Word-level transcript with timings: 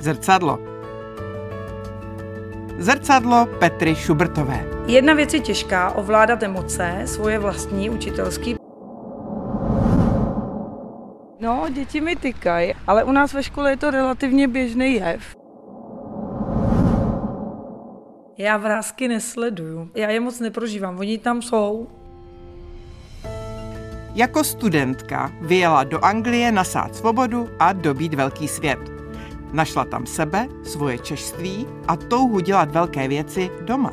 Zrcadlo. 0.00 0.58
Zrcadlo 2.78 3.46
Petry 3.58 3.94
Šubertové. 3.94 4.64
Jedna 4.86 5.14
věc 5.14 5.34
je 5.34 5.40
těžká, 5.40 5.90
ovládat 5.90 6.42
emoce, 6.42 7.02
svoje 7.04 7.38
vlastní 7.38 7.90
učitelský. 7.90 8.56
No, 11.40 11.66
děti 11.72 12.00
mi 12.00 12.16
tykají, 12.16 12.74
ale 12.86 13.04
u 13.04 13.12
nás 13.12 13.32
ve 13.32 13.42
škole 13.42 13.70
je 13.70 13.76
to 13.76 13.90
relativně 13.90 14.48
běžný 14.48 14.94
jev. 14.94 15.36
Já 18.38 18.56
vrázky 18.56 19.08
nesleduju. 19.08 19.90
Já 19.94 20.10
je 20.10 20.20
moc 20.20 20.40
neprožívám, 20.40 20.98
oni 20.98 21.18
tam 21.18 21.42
jsou. 21.42 21.86
Jako 24.14 24.44
studentka 24.44 25.32
vyjela 25.40 25.84
do 25.84 26.04
Anglie 26.04 26.52
nasát 26.52 26.94
svobodu 26.94 27.48
a 27.58 27.72
dobít 27.72 28.14
velký 28.14 28.48
svět. 28.48 28.97
Našla 29.52 29.84
tam 29.84 30.06
sebe, 30.06 30.48
svoje 30.62 30.98
češství 30.98 31.66
a 31.88 31.96
touhu 31.96 32.40
dělat 32.40 32.70
velké 32.70 33.08
věci 33.08 33.50
doma. 33.64 33.92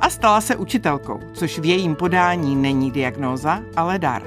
A 0.00 0.10
stala 0.10 0.40
se 0.40 0.56
učitelkou, 0.56 1.20
což 1.32 1.58
v 1.58 1.64
jejím 1.64 1.94
podání 1.94 2.56
není 2.56 2.90
diagnóza, 2.90 3.62
ale 3.76 3.98
dar. 3.98 4.22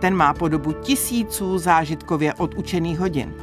Ten 0.00 0.14
má 0.14 0.34
podobu 0.34 0.72
tisíců 0.72 1.58
zážitkově 1.58 2.34
odučených 2.34 2.98
hodin. 2.98 3.34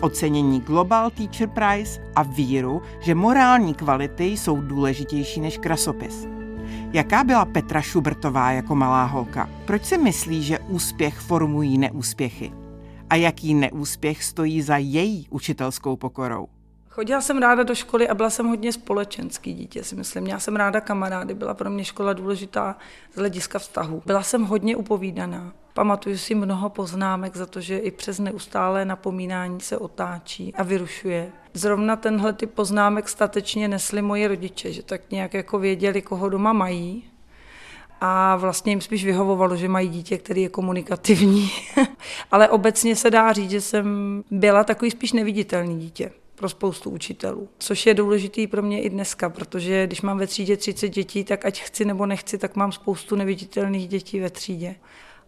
Ocenění 0.00 0.60
Global 0.60 1.10
Teacher 1.10 1.48
Prize 1.48 2.00
a 2.16 2.22
víru, 2.22 2.82
že 3.00 3.14
morální 3.14 3.74
kvality 3.74 4.24
jsou 4.24 4.60
důležitější 4.60 5.40
než 5.40 5.58
krasopis. 5.58 6.26
Jaká 6.92 7.24
byla 7.24 7.44
Petra 7.44 7.80
Šubertová 7.80 8.50
jako 8.50 8.74
malá 8.74 9.04
holka? 9.04 9.48
Proč 9.64 9.84
si 9.84 9.98
myslí, 9.98 10.42
že 10.42 10.58
úspěch 10.58 11.18
formují 11.18 11.78
neúspěchy? 11.78 12.63
A 13.10 13.14
jaký 13.14 13.54
neúspěch 13.54 14.24
stojí 14.24 14.62
za 14.62 14.76
její 14.76 15.26
učitelskou 15.30 15.96
pokorou? 15.96 16.48
Chodila 16.88 17.20
jsem 17.20 17.38
ráda 17.38 17.62
do 17.62 17.74
školy 17.74 18.08
a 18.08 18.14
byla 18.14 18.30
jsem 18.30 18.46
hodně 18.46 18.72
společenský 18.72 19.54
dítě, 19.54 19.84
si 19.84 19.96
myslím. 19.96 20.22
Měla 20.22 20.40
jsem 20.40 20.56
ráda 20.56 20.80
kamarády, 20.80 21.34
byla 21.34 21.54
pro 21.54 21.70
mě 21.70 21.84
škola 21.84 22.12
důležitá 22.12 22.76
z 23.12 23.16
hlediska 23.16 23.58
vztahu. 23.58 24.02
Byla 24.06 24.22
jsem 24.22 24.44
hodně 24.44 24.76
upovídaná. 24.76 25.52
Pamatuju 25.72 26.18
si 26.18 26.34
mnoho 26.34 26.70
poznámek 26.70 27.36
za 27.36 27.46
to, 27.46 27.60
že 27.60 27.78
i 27.78 27.90
přes 27.90 28.18
neustálé 28.18 28.84
napomínání 28.84 29.60
se 29.60 29.78
otáčí 29.78 30.54
a 30.54 30.62
vyrušuje. 30.62 31.32
Zrovna 31.54 31.96
tenhle 31.96 32.32
typ 32.32 32.50
poznámek 32.50 33.08
statečně 33.08 33.68
nesli 33.68 34.02
moji 34.02 34.26
rodiče, 34.26 34.72
že 34.72 34.82
tak 34.82 35.10
nějak 35.10 35.34
jako 35.34 35.58
věděli, 35.58 36.02
koho 36.02 36.28
doma 36.28 36.52
mají. 36.52 37.04
A 38.06 38.36
vlastně 38.36 38.72
jim 38.72 38.80
spíš 38.80 39.04
vyhovovalo, 39.04 39.56
že 39.56 39.68
mají 39.68 39.88
dítě, 39.88 40.18
který 40.18 40.42
je 40.42 40.48
komunikativní. 40.48 41.50
Ale 42.30 42.48
obecně 42.48 42.96
se 42.96 43.10
dá 43.10 43.32
říct, 43.32 43.50
že 43.50 43.60
jsem 43.60 43.86
byla 44.30 44.64
takový 44.64 44.90
spíš 44.90 45.12
neviditelný 45.12 45.78
dítě 45.78 46.10
pro 46.34 46.48
spoustu 46.48 46.90
učitelů. 46.90 47.48
Což 47.58 47.86
je 47.86 47.94
důležitý 47.94 48.46
pro 48.46 48.62
mě 48.62 48.82
i 48.82 48.90
dneska, 48.90 49.28
protože 49.28 49.86
když 49.86 50.02
mám 50.02 50.18
ve 50.18 50.26
třídě 50.26 50.56
30 50.56 50.88
dětí, 50.88 51.24
tak 51.24 51.44
ať 51.44 51.62
chci 51.62 51.84
nebo 51.84 52.06
nechci, 52.06 52.38
tak 52.38 52.56
mám 52.56 52.72
spoustu 52.72 53.16
neviditelných 53.16 53.88
dětí 53.88 54.20
ve 54.20 54.30
třídě 54.30 54.74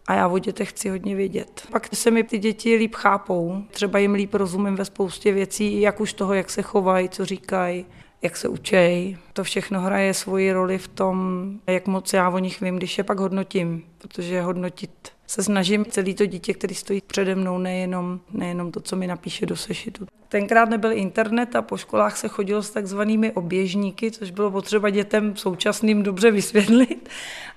a 0.06 0.14
já 0.14 0.28
o 0.28 0.38
dětech 0.38 0.70
chci 0.70 0.88
hodně 0.88 1.14
vědět. 1.14 1.66
Pak 1.72 1.88
se 1.94 2.10
mi 2.10 2.24
ty 2.24 2.38
děti 2.38 2.74
líp 2.74 2.94
chápou, 2.94 3.62
třeba 3.70 3.98
jim 3.98 4.14
líp 4.14 4.34
rozumím 4.34 4.76
ve 4.76 4.84
spoustě 4.84 5.32
věcí, 5.32 5.80
jak 5.80 6.00
už 6.00 6.12
toho, 6.12 6.34
jak 6.34 6.50
se 6.50 6.62
chovají, 6.62 7.08
co 7.08 7.24
říkají, 7.24 7.86
jak 8.22 8.36
se 8.36 8.48
učej. 8.48 9.16
To 9.32 9.44
všechno 9.44 9.80
hraje 9.80 10.14
svoji 10.14 10.52
roli 10.52 10.78
v 10.78 10.88
tom, 10.88 11.50
jak 11.66 11.86
moc 11.86 12.12
já 12.12 12.28
o 12.28 12.38
nich 12.38 12.60
vím, 12.60 12.76
když 12.76 12.98
je 12.98 13.04
pak 13.04 13.18
hodnotím, 13.18 13.84
protože 13.98 14.42
hodnotit 14.42 15.15
se 15.26 15.42
snažím 15.42 15.84
celý 15.84 16.14
to 16.14 16.26
dítě, 16.26 16.54
který 16.54 16.74
stojí 16.74 17.02
přede 17.06 17.34
mnou, 17.34 17.58
nejenom, 17.58 18.20
nejenom 18.32 18.72
to, 18.72 18.80
co 18.80 18.96
mi 18.96 19.06
napíše 19.06 19.46
do 19.46 19.56
sešitu. 19.56 20.06
Tenkrát 20.28 20.68
nebyl 20.68 20.92
internet 20.92 21.56
a 21.56 21.62
po 21.62 21.76
školách 21.76 22.16
se 22.16 22.28
chodilo 22.28 22.62
s 22.62 22.70
takzvanými 22.70 23.32
oběžníky, 23.32 24.10
což 24.10 24.30
bylo 24.30 24.50
potřeba 24.50 24.90
dětem 24.90 25.36
současným 25.36 26.02
dobře 26.02 26.30
vysvětlit. 26.30 27.08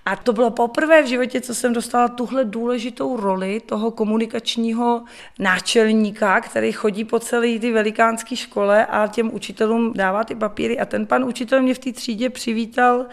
A 0.05 0.15
to 0.15 0.33
bylo 0.33 0.51
poprvé 0.51 1.03
v 1.03 1.07
životě, 1.07 1.41
co 1.41 1.55
jsem 1.55 1.73
dostala 1.73 2.07
tuhle 2.07 2.45
důležitou 2.45 3.17
roli 3.17 3.59
toho 3.65 3.91
komunikačního 3.91 5.03
náčelníka, 5.39 6.41
který 6.41 6.71
chodí 6.71 7.05
po 7.05 7.19
celé 7.19 7.59
ty 7.59 7.71
velikánské 7.71 8.35
škole 8.35 8.85
a 8.85 9.07
těm 9.07 9.33
učitelům 9.33 9.93
dává 9.95 10.23
ty 10.23 10.35
papíry. 10.35 10.79
A 10.79 10.85
ten 10.85 11.05
pan 11.05 11.23
učitel 11.23 11.61
mě 11.61 11.73
v 11.73 11.79
té 11.79 11.91
třídě 11.91 12.29
přivítal 12.29 13.05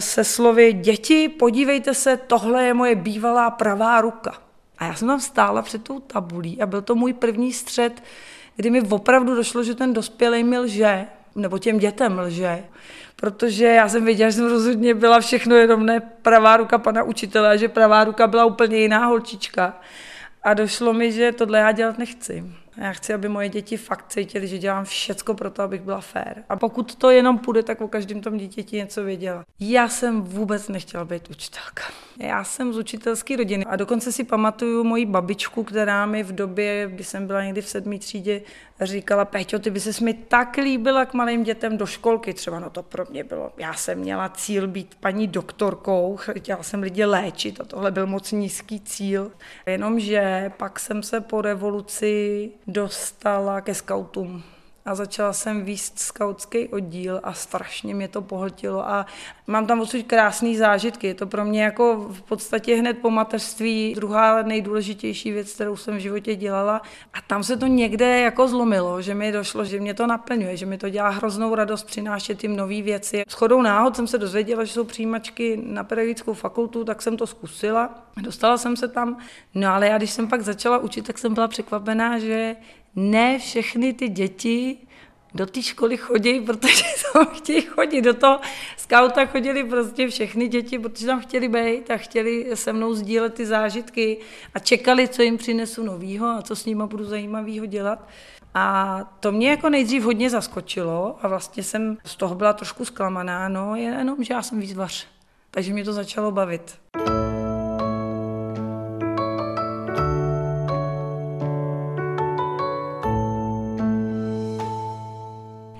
se 0.00 0.24
slovy 0.24 0.72
děti, 0.72 1.28
podívejte 1.28 1.94
se, 1.94 2.16
tohle 2.16 2.64
je 2.64 2.74
moje 2.74 2.94
bývalá 2.94 3.50
pravá 3.50 4.00
ruka. 4.00 4.34
A 4.78 4.84
já 4.84 4.94
jsem 4.94 5.08
tam 5.08 5.20
stála 5.20 5.62
před 5.62 5.84
tou 5.84 6.00
tabulí 6.00 6.62
a 6.62 6.66
byl 6.66 6.82
to 6.82 6.94
můj 6.94 7.12
první 7.12 7.52
střed, 7.52 8.02
kdy 8.56 8.70
mi 8.70 8.80
opravdu 8.80 9.34
došlo, 9.34 9.62
že 9.62 9.74
ten 9.74 9.92
dospělý 9.92 10.44
mi 10.44 10.58
lže, 10.58 11.06
nebo 11.34 11.58
těm 11.58 11.78
dětem 11.78 12.18
lže, 12.18 12.64
protože 13.16 13.66
já 13.66 13.88
jsem 13.88 14.04
věděla, 14.04 14.30
že 14.30 14.36
jsem 14.36 14.46
rozhodně 14.46 14.94
byla 14.94 15.20
všechno 15.20 15.54
jenom 15.56 15.86
ne 15.86 16.00
pravá 16.00 16.56
ruka 16.56 16.78
pana 16.78 17.02
učitele, 17.02 17.58
že 17.58 17.68
pravá 17.68 18.04
ruka 18.04 18.26
byla 18.26 18.44
úplně 18.44 18.76
jiná 18.76 19.06
holčička. 19.06 19.80
A 20.42 20.54
došlo 20.54 20.92
mi, 20.92 21.12
že 21.12 21.32
tohle 21.32 21.58
já 21.58 21.72
dělat 21.72 21.98
nechci. 21.98 22.44
Já 22.80 22.92
chci, 22.92 23.14
aby 23.14 23.28
moje 23.28 23.48
děti 23.48 23.76
fakt 23.76 24.04
cítily, 24.08 24.46
že 24.46 24.58
dělám 24.58 24.84
všecko 24.84 25.34
pro 25.34 25.50
to, 25.50 25.62
abych 25.62 25.82
byla 25.82 26.00
fér. 26.00 26.44
A 26.48 26.56
pokud 26.56 26.94
to 26.94 27.10
jenom 27.10 27.38
půjde, 27.38 27.62
tak 27.62 27.80
o 27.80 27.88
každém 27.88 28.20
tom 28.20 28.38
dítěti 28.38 28.76
něco 28.76 29.04
věděla. 29.04 29.44
Já 29.60 29.88
jsem 29.88 30.22
vůbec 30.22 30.68
nechtěla 30.68 31.04
být 31.04 31.30
učitelka. 31.30 31.82
Já 32.20 32.44
jsem 32.44 32.72
z 32.72 32.78
učitelské 32.78 33.36
rodiny 33.36 33.64
a 33.64 33.76
dokonce 33.76 34.12
si 34.12 34.24
pamatuju 34.24 34.84
moji 34.84 35.06
babičku, 35.06 35.64
která 35.64 36.06
mi 36.06 36.22
v 36.22 36.32
době, 36.32 36.88
kdy 36.90 37.04
jsem 37.04 37.26
byla 37.26 37.44
někdy 37.44 37.62
v 37.62 37.68
sedmé 37.68 37.98
třídě, 37.98 38.42
říkala, 38.80 39.24
Peťo, 39.24 39.58
ty 39.58 39.70
by 39.70 39.80
se 39.80 40.04
mi 40.04 40.14
tak 40.14 40.56
líbila 40.56 41.04
k 41.04 41.14
malým 41.14 41.42
dětem 41.42 41.76
do 41.76 41.86
školky. 41.86 42.34
Třeba 42.34 42.58
no 42.58 42.70
to 42.70 42.82
pro 42.82 43.04
mě 43.10 43.24
bylo. 43.24 43.52
Já 43.56 43.74
jsem 43.74 43.98
měla 43.98 44.28
cíl 44.28 44.68
být 44.68 44.94
paní 45.00 45.26
doktorkou, 45.26 46.16
chtěla 46.16 46.62
jsem 46.62 46.82
lidi 46.82 47.04
léčit 47.04 47.60
a 47.60 47.64
tohle 47.64 47.90
byl 47.90 48.06
moc 48.06 48.32
nízký 48.32 48.80
cíl. 48.80 49.32
Jenomže 49.66 50.52
pak 50.56 50.80
jsem 50.80 51.02
se 51.02 51.20
po 51.20 51.42
revoluci 51.42 52.50
dostala 52.68 53.60
ke 53.60 53.74
skautům 53.74 54.42
a 54.84 54.94
začala 54.94 55.32
jsem 55.32 55.64
výst 55.64 55.98
skautský 55.98 56.68
oddíl 56.68 57.20
a 57.22 57.32
strašně 57.32 57.94
mě 57.94 58.08
to 58.08 58.22
pohltilo 58.22 58.88
a 58.88 59.06
mám 59.48 59.66
tam 59.66 59.80
odsud 59.80 60.06
krásné 60.06 60.56
zážitky. 60.56 61.06
Je 61.06 61.14
to 61.14 61.26
pro 61.26 61.44
mě 61.44 61.62
jako 61.62 62.06
v 62.10 62.22
podstatě 62.22 62.76
hned 62.76 62.98
po 62.98 63.10
mateřství 63.10 63.94
druhá 63.94 64.42
nejdůležitější 64.42 65.32
věc, 65.32 65.54
kterou 65.54 65.76
jsem 65.76 65.96
v 65.96 66.00
životě 66.00 66.36
dělala 66.36 66.82
a 67.14 67.20
tam 67.26 67.44
se 67.44 67.56
to 67.56 67.66
někde 67.66 68.20
jako 68.20 68.48
zlomilo, 68.48 69.02
že 69.02 69.14
mi 69.14 69.32
došlo, 69.32 69.64
že 69.64 69.80
mě 69.80 69.94
to 69.94 70.06
naplňuje, 70.06 70.56
že 70.56 70.66
mi 70.66 70.78
to 70.78 70.88
dělá 70.88 71.08
hroznou 71.08 71.54
radost 71.54 71.84
přinášet 71.84 72.42
jim 72.42 72.56
nové 72.56 72.82
věci. 72.82 73.22
S 73.28 73.32
chodou 73.32 73.62
náhod 73.62 73.96
jsem 73.96 74.06
se 74.06 74.18
dozvěděla, 74.18 74.64
že 74.64 74.72
jsou 74.72 74.84
přijímačky 74.84 75.60
na 75.64 75.84
pedagogickou 75.84 76.34
fakultu, 76.34 76.84
tak 76.84 77.02
jsem 77.02 77.16
to 77.16 77.26
zkusila. 77.26 78.08
Dostala 78.16 78.58
jsem 78.58 78.76
se 78.76 78.88
tam, 78.88 79.18
no 79.54 79.68
ale 79.68 79.86
já 79.86 79.98
když 79.98 80.10
jsem 80.10 80.28
pak 80.28 80.40
začala 80.40 80.78
učit, 80.78 81.06
tak 81.06 81.18
jsem 81.18 81.34
byla 81.34 81.48
překvapená, 81.48 82.18
že 82.18 82.56
ne 82.96 83.38
všechny 83.38 83.92
ty 83.92 84.08
děti 84.08 84.87
do 85.34 85.46
té 85.46 85.62
školy 85.62 85.96
chodí, 85.96 86.40
protože 86.40 86.82
tam 87.12 87.26
chtějí 87.26 87.62
chodit. 87.62 88.02
Do 88.02 88.14
toho 88.14 88.40
skauta 88.76 89.26
chodili 89.26 89.64
prostě 89.64 90.08
všechny 90.08 90.48
děti, 90.48 90.78
protože 90.78 91.06
tam 91.06 91.20
chtěli 91.20 91.48
být 91.48 91.90
a 91.90 91.96
chtěli 91.96 92.50
se 92.54 92.72
mnou 92.72 92.94
sdílet 92.94 93.34
ty 93.34 93.46
zážitky 93.46 94.18
a 94.54 94.58
čekali, 94.58 95.08
co 95.08 95.22
jim 95.22 95.36
přinesu 95.36 95.82
novýho 95.82 96.26
a 96.26 96.42
co 96.42 96.56
s 96.56 96.64
nimi 96.64 96.82
budu 96.86 97.04
zajímavého 97.04 97.66
dělat. 97.66 98.08
A 98.54 98.98
to 99.20 99.32
mě 99.32 99.50
jako 99.50 99.68
nejdřív 99.68 100.02
hodně 100.02 100.30
zaskočilo 100.30 101.18
a 101.22 101.28
vlastně 101.28 101.62
jsem 101.62 101.98
z 102.04 102.16
toho 102.16 102.34
byla 102.34 102.52
trošku 102.52 102.84
zklamaná, 102.84 103.48
no 103.48 103.76
jenom, 103.76 104.24
že 104.24 104.34
já 104.34 104.42
jsem 104.42 104.60
výzvař. 104.60 105.06
Takže 105.50 105.72
mě 105.72 105.84
to 105.84 105.92
začalo 105.92 106.30
bavit. 106.30 106.78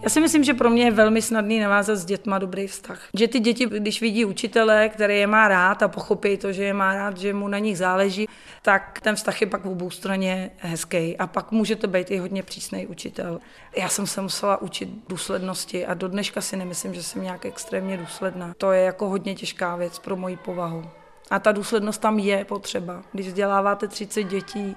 Já 0.08 0.12
si 0.12 0.20
myslím, 0.20 0.44
že 0.44 0.54
pro 0.54 0.70
mě 0.70 0.84
je 0.84 0.90
velmi 0.90 1.22
snadný 1.22 1.60
navázat 1.60 1.96
s 1.96 2.04
dětma 2.04 2.38
dobrý 2.38 2.66
vztah. 2.66 3.00
Že 3.14 3.28
ty 3.28 3.40
děti, 3.40 3.66
když 3.66 4.00
vidí 4.00 4.24
učitele, 4.24 4.88
který 4.88 5.18
je 5.18 5.26
má 5.26 5.48
rád 5.48 5.82
a 5.82 5.88
pochopí 5.88 6.36
to, 6.36 6.52
že 6.52 6.64
je 6.64 6.72
má 6.72 6.94
rád, 6.94 7.16
že 7.16 7.32
mu 7.32 7.48
na 7.48 7.58
nich 7.58 7.78
záleží, 7.78 8.28
tak 8.62 9.00
ten 9.00 9.16
vztah 9.16 9.40
je 9.40 9.46
pak 9.46 9.64
v 9.64 9.68
obou 9.68 9.90
straně 9.90 10.50
hezký. 10.58 11.16
A 11.16 11.26
pak 11.26 11.52
můžete 11.52 11.86
být 11.86 12.10
i 12.10 12.18
hodně 12.18 12.42
přísný 12.42 12.86
učitel. 12.86 13.40
Já 13.76 13.88
jsem 13.88 14.06
se 14.06 14.20
musela 14.20 14.62
učit 14.62 14.88
důslednosti 15.08 15.86
a 15.86 15.94
do 15.94 16.08
dneška 16.08 16.40
si 16.40 16.56
nemyslím, 16.56 16.94
že 16.94 17.02
jsem 17.02 17.22
nějak 17.22 17.46
extrémně 17.46 17.96
důsledná. 17.96 18.54
To 18.58 18.72
je 18.72 18.82
jako 18.82 19.08
hodně 19.08 19.34
těžká 19.34 19.76
věc 19.76 19.98
pro 19.98 20.16
moji 20.16 20.36
povahu. 20.36 20.84
A 21.30 21.38
ta 21.38 21.52
důslednost 21.52 22.00
tam 22.00 22.18
je 22.18 22.44
potřeba. 22.44 23.02
Když 23.12 23.26
vzděláváte 23.26 23.88
30 23.88 24.22
dětí, 24.22 24.76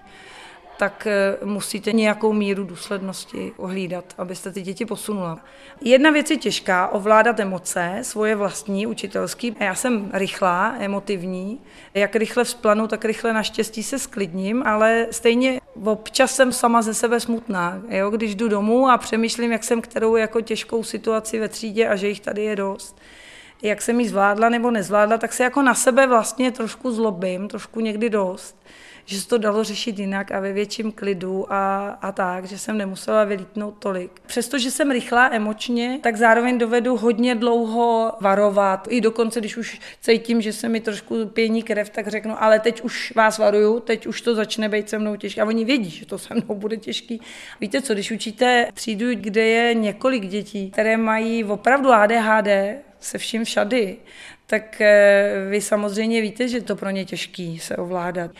tak 0.82 1.08
eh, 1.08 1.38
musíte 1.46 1.92
nějakou 1.92 2.34
míru 2.34 2.64
důslednosti 2.64 3.52
ohlídat, 3.58 4.06
abyste 4.18 4.52
ty 4.52 4.62
děti 4.62 4.86
posunula. 4.86 5.40
Jedna 5.82 6.10
věc 6.10 6.32
je 6.32 6.38
těžká, 6.38 6.88
ovládat 6.88 7.40
emoce, 7.40 8.00
svoje 8.02 8.36
vlastní, 8.36 8.88
učitelský. 8.88 9.56
Já 9.60 9.76
jsem 9.76 10.10
rychlá, 10.14 10.76
emotivní. 10.80 11.60
Jak 11.94 12.16
rychle 12.16 12.44
vzplanu, 12.44 12.88
tak 12.88 13.06
rychle 13.06 13.34
naštěstí 13.34 13.84
se 13.84 14.00
sklidním, 14.00 14.64
ale 14.64 15.08
stejně 15.12 15.62
Občas 15.84 16.36
jsem 16.36 16.52
sama 16.52 16.82
ze 16.82 16.94
sebe 16.94 17.20
smutná, 17.20 17.82
jo? 17.90 18.10
když 18.10 18.36
jdu 18.36 18.48
domů 18.48 18.90
a 18.90 18.98
přemýšlím, 18.98 19.52
jak 19.52 19.64
jsem 19.64 19.82
kterou 19.82 20.16
jako 20.16 20.42
těžkou 20.42 20.84
situaci 20.84 21.40
ve 21.40 21.50
třídě 21.50 21.88
a 21.88 21.96
že 21.96 22.08
jich 22.08 22.20
tady 22.20 22.44
je 22.44 22.56
dost 22.56 23.02
jak 23.64 23.82
jsem 23.82 24.00
ji 24.00 24.10
zvládla 24.10 24.50
nebo 24.50 24.72
nezvládla, 24.72 25.18
tak 25.18 25.34
se 25.34 25.44
jako 25.44 25.62
na 25.62 25.76
sebe 25.76 26.08
vlastně 26.08 26.52
trošku 26.52 26.92
zlobím, 26.92 27.48
trošku 27.48 27.80
někdy 27.80 28.10
dost 28.10 28.56
že 29.06 29.22
se 29.22 29.28
to 29.28 29.38
dalo 29.38 29.64
řešit 29.64 30.00
jinak 30.00 30.32
a 30.32 30.40
ve 30.40 30.54
větším 30.54 30.92
klidu 30.92 31.54
a, 31.54 31.90
a 31.90 32.12
tak, 32.12 32.46
že 32.46 32.58
jsem 32.58 32.78
nemusela 32.78 33.24
vylítnout 33.24 33.76
tolik. 33.80 34.12
Přestože 34.26 34.72
jsem 34.72 34.92
rychlá 34.92 35.30
emočně, 35.34 36.00
tak 36.04 36.16
zároveň 36.16 36.58
dovedu 36.58 36.98
hodně 36.98 37.36
dlouho 37.36 38.14
varovat. 38.22 38.88
I 38.90 39.02
dokonce, 39.02 39.40
když 39.40 39.58
už 39.58 39.80
cítím, 40.02 40.42
že 40.42 40.54
se 40.54 40.70
mi 40.70 40.80
trošku 40.80 41.26
pění 41.26 41.64
krev, 41.64 41.90
tak 41.90 42.08
řeknu, 42.08 42.44
ale 42.44 42.60
teď 42.60 42.82
už 42.82 43.14
vás 43.16 43.38
varuju, 43.38 43.80
teď 43.80 44.08
už 44.08 44.22
to 44.22 44.36
začne 44.36 44.70
být 44.70 44.90
se 44.90 45.00
mnou 45.00 45.16
těžké. 45.16 45.42
A 45.42 45.46
oni 45.46 45.66
vědí, 45.66 45.90
že 45.90 46.06
to 46.06 46.18
se 46.18 46.34
mnou 46.34 46.56
bude 46.56 46.78
těžký. 46.78 47.22
Víte 47.62 47.82
co, 47.82 47.94
když 47.94 48.12
učíte 48.12 48.68
třídu, 48.74 49.06
kde 49.14 49.42
je 49.42 49.74
několik 49.74 50.26
dětí, 50.26 50.72
které 50.72 50.98
mají 50.98 51.44
opravdu 51.44 51.92
ADHD, 51.92 52.48
se 53.00 53.18
vším 53.18 53.46
všady, 53.46 53.98
tak 54.48 54.82
eh, 54.82 55.48
vy 55.50 55.62
samozřejmě 55.62 56.22
víte, 56.22 56.48
že 56.48 56.62
to 56.62 56.76
pro 56.76 56.90
ně 56.90 57.06
těžký 57.06 57.60
se 57.60 57.76
ovládat 57.76 58.32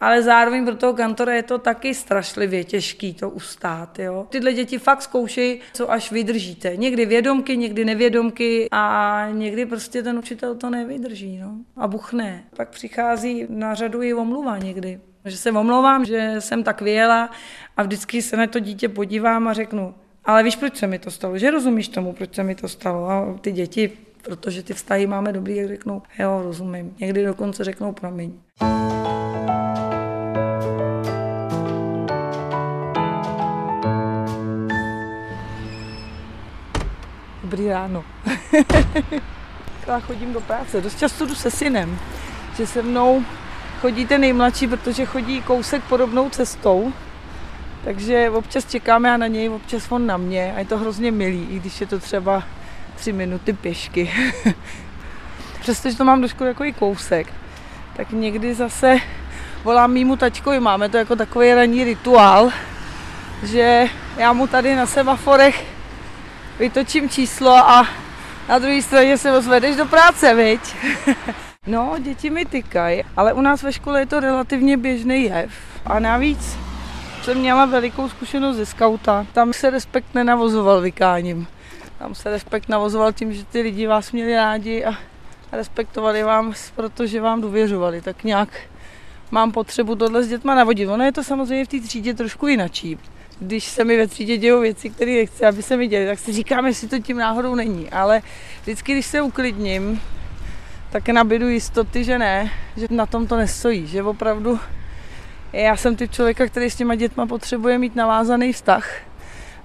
ale 0.00 0.22
zároveň 0.22 0.66
pro 0.66 0.76
toho 0.76 0.94
kantora 0.94 1.34
je 1.34 1.42
to 1.42 1.58
taky 1.58 1.94
strašlivě 1.94 2.64
těžký 2.64 3.14
to 3.14 3.30
ustát. 3.30 3.98
Jo? 3.98 4.26
Tyhle 4.30 4.52
děti 4.52 4.78
fakt 4.78 5.02
zkoušejí, 5.02 5.60
co 5.72 5.90
až 5.90 6.12
vydržíte. 6.12 6.76
Někdy 6.76 7.06
vědomky, 7.06 7.56
někdy 7.56 7.84
nevědomky 7.84 8.68
a 8.72 9.26
někdy 9.32 9.66
prostě 9.66 10.02
ten 10.02 10.18
učitel 10.18 10.54
to 10.54 10.70
nevydrží 10.70 11.38
no? 11.38 11.52
a 11.76 11.88
buchne. 11.88 12.44
Pak 12.56 12.68
přichází 12.68 13.46
na 13.48 13.74
řadu 13.74 14.02
i 14.02 14.14
omluva 14.14 14.58
někdy. 14.58 15.00
Že 15.24 15.36
se 15.36 15.52
omlouvám, 15.52 16.04
že 16.04 16.36
jsem 16.38 16.62
tak 16.62 16.80
vyjela 16.80 17.30
a 17.76 17.82
vždycky 17.82 18.22
se 18.22 18.36
na 18.36 18.46
to 18.46 18.58
dítě 18.58 18.88
podívám 18.88 19.48
a 19.48 19.52
řeknu, 19.52 19.94
ale 20.24 20.42
víš, 20.42 20.56
proč 20.56 20.76
se 20.76 20.86
mi 20.86 20.98
to 20.98 21.10
stalo? 21.10 21.38
Že 21.38 21.50
rozumíš 21.50 21.88
tomu, 21.88 22.12
proč 22.12 22.34
se 22.34 22.42
mi 22.42 22.54
to 22.54 22.68
stalo? 22.68 23.08
A 23.08 23.38
ty 23.40 23.52
děti, 23.52 23.92
protože 24.22 24.62
ty 24.62 24.74
vztahy 24.74 25.06
máme 25.06 25.32
dobrý, 25.32 25.56
jak 25.56 25.68
řeknou, 25.68 26.02
jo, 26.18 26.40
rozumím. 26.42 26.94
Někdy 27.00 27.24
dokonce 27.24 27.64
řeknou 27.64 27.92
promiň. 27.92 28.32
Dobrý 37.50 37.68
ráno. 37.68 38.04
Já 39.86 40.00
chodím 40.00 40.32
do 40.32 40.40
práce. 40.40 40.80
Dost 40.80 40.98
často 40.98 41.26
jdu 41.26 41.34
se 41.34 41.50
synem, 41.50 41.98
že 42.56 42.66
se 42.66 42.82
mnou 42.82 43.24
chodí 43.80 44.06
ten 44.06 44.20
nejmladší, 44.20 44.66
protože 44.66 45.04
chodí 45.04 45.42
kousek 45.42 45.82
podobnou 45.84 46.28
cestou. 46.28 46.92
Takže 47.84 48.30
občas 48.30 48.64
čekáme 48.64 49.08
já 49.08 49.16
na 49.16 49.26
něj, 49.26 49.48
občas 49.48 49.92
on 49.92 50.06
na 50.06 50.16
mě 50.16 50.52
a 50.56 50.58
je 50.58 50.64
to 50.64 50.78
hrozně 50.78 51.12
milý, 51.12 51.46
i 51.50 51.58
když 51.58 51.80
je 51.80 51.86
to 51.86 51.98
třeba 51.98 52.42
tři 52.96 53.12
minuty 53.12 53.52
pěšky. 53.52 54.10
Přestože 55.60 55.96
to 55.96 56.04
mám 56.04 56.20
do 56.20 56.28
školy 56.28 56.54
i 56.64 56.72
kousek, 56.72 57.32
tak 57.96 58.10
někdy 58.10 58.54
zase 58.54 58.98
volám 59.64 59.92
mýmu 59.92 60.16
tačkovi, 60.16 60.60
máme 60.60 60.88
to 60.88 60.96
jako 60.96 61.16
takový 61.16 61.54
ranní 61.54 61.84
rituál, 61.84 62.50
že 63.42 63.86
já 64.16 64.32
mu 64.32 64.46
tady 64.46 64.76
na 64.76 64.86
semaforech 64.86 65.79
vytočím 66.60 67.08
číslo 67.08 67.50
a 67.50 67.86
na 68.48 68.58
druhé 68.58 68.82
straně 68.82 69.18
se 69.18 69.32
ozvedeš 69.32 69.76
do 69.76 69.86
práce, 69.86 70.34
viď? 70.34 70.60
no, 71.66 71.94
děti 71.98 72.30
mi 72.30 72.44
tykají, 72.44 73.04
ale 73.16 73.32
u 73.32 73.40
nás 73.40 73.62
ve 73.62 73.72
škole 73.72 74.00
je 74.00 74.06
to 74.06 74.20
relativně 74.20 74.76
běžný 74.76 75.22
jev. 75.22 75.52
A 75.86 75.98
navíc 75.98 76.58
jsem 77.22 77.38
měla 77.38 77.64
velikou 77.64 78.08
zkušenost 78.08 78.56
ze 78.56 78.66
skauta. 78.66 79.26
Tam 79.32 79.52
se 79.52 79.70
respekt 79.70 80.14
nenavozoval 80.14 80.80
vykáním. 80.80 81.46
Tam 81.98 82.14
se 82.14 82.30
respekt 82.30 82.68
navozoval 82.68 83.12
tím, 83.12 83.32
že 83.32 83.44
ty 83.44 83.60
lidi 83.60 83.86
vás 83.86 84.12
měli 84.12 84.36
rádi 84.36 84.84
a 84.84 84.94
respektovali 85.52 86.22
vám, 86.22 86.52
protože 86.76 87.20
vám 87.20 87.40
důvěřovali. 87.40 88.02
Tak 88.02 88.24
nějak 88.24 88.48
mám 89.30 89.52
potřebu 89.52 89.94
tohle 89.94 90.22
s 90.22 90.28
dětma 90.28 90.54
navodit. 90.54 90.88
Ono 90.88 91.04
je 91.04 91.12
to 91.12 91.24
samozřejmě 91.24 91.64
v 91.64 91.68
té 91.68 91.80
třídě 91.80 92.14
trošku 92.14 92.46
jinačí 92.46 92.98
když 93.40 93.64
se 93.64 93.84
mi 93.84 93.96
ve 93.96 94.06
třídě 94.06 94.36
dějou 94.36 94.60
věci, 94.60 94.90
které 94.90 95.12
nechci, 95.12 95.46
aby 95.46 95.62
se 95.62 95.76
mi 95.76 95.88
děly, 95.88 96.06
tak 96.06 96.18
si 96.18 96.32
říkám, 96.32 96.66
jestli 96.66 96.88
to 96.88 96.98
tím 96.98 97.16
náhodou 97.16 97.54
není. 97.54 97.90
Ale 97.90 98.22
vždycky, 98.62 98.92
když 98.92 99.06
se 99.06 99.22
uklidním, 99.22 100.00
tak 100.90 101.08
nabidu 101.08 101.48
jistoty, 101.48 102.04
že 102.04 102.18
ne, 102.18 102.50
že 102.76 102.86
na 102.90 103.06
tom 103.06 103.26
to 103.26 103.36
nestojí, 103.36 103.86
že 103.86 104.02
opravdu 104.02 104.60
já 105.52 105.76
jsem 105.76 105.96
typ 105.96 106.12
člověka, 106.12 106.46
který 106.46 106.70
s 106.70 106.76
těma 106.76 106.94
dětma 106.94 107.26
potřebuje 107.26 107.78
mít 107.78 107.96
navázaný 107.96 108.52
vztah 108.52 108.92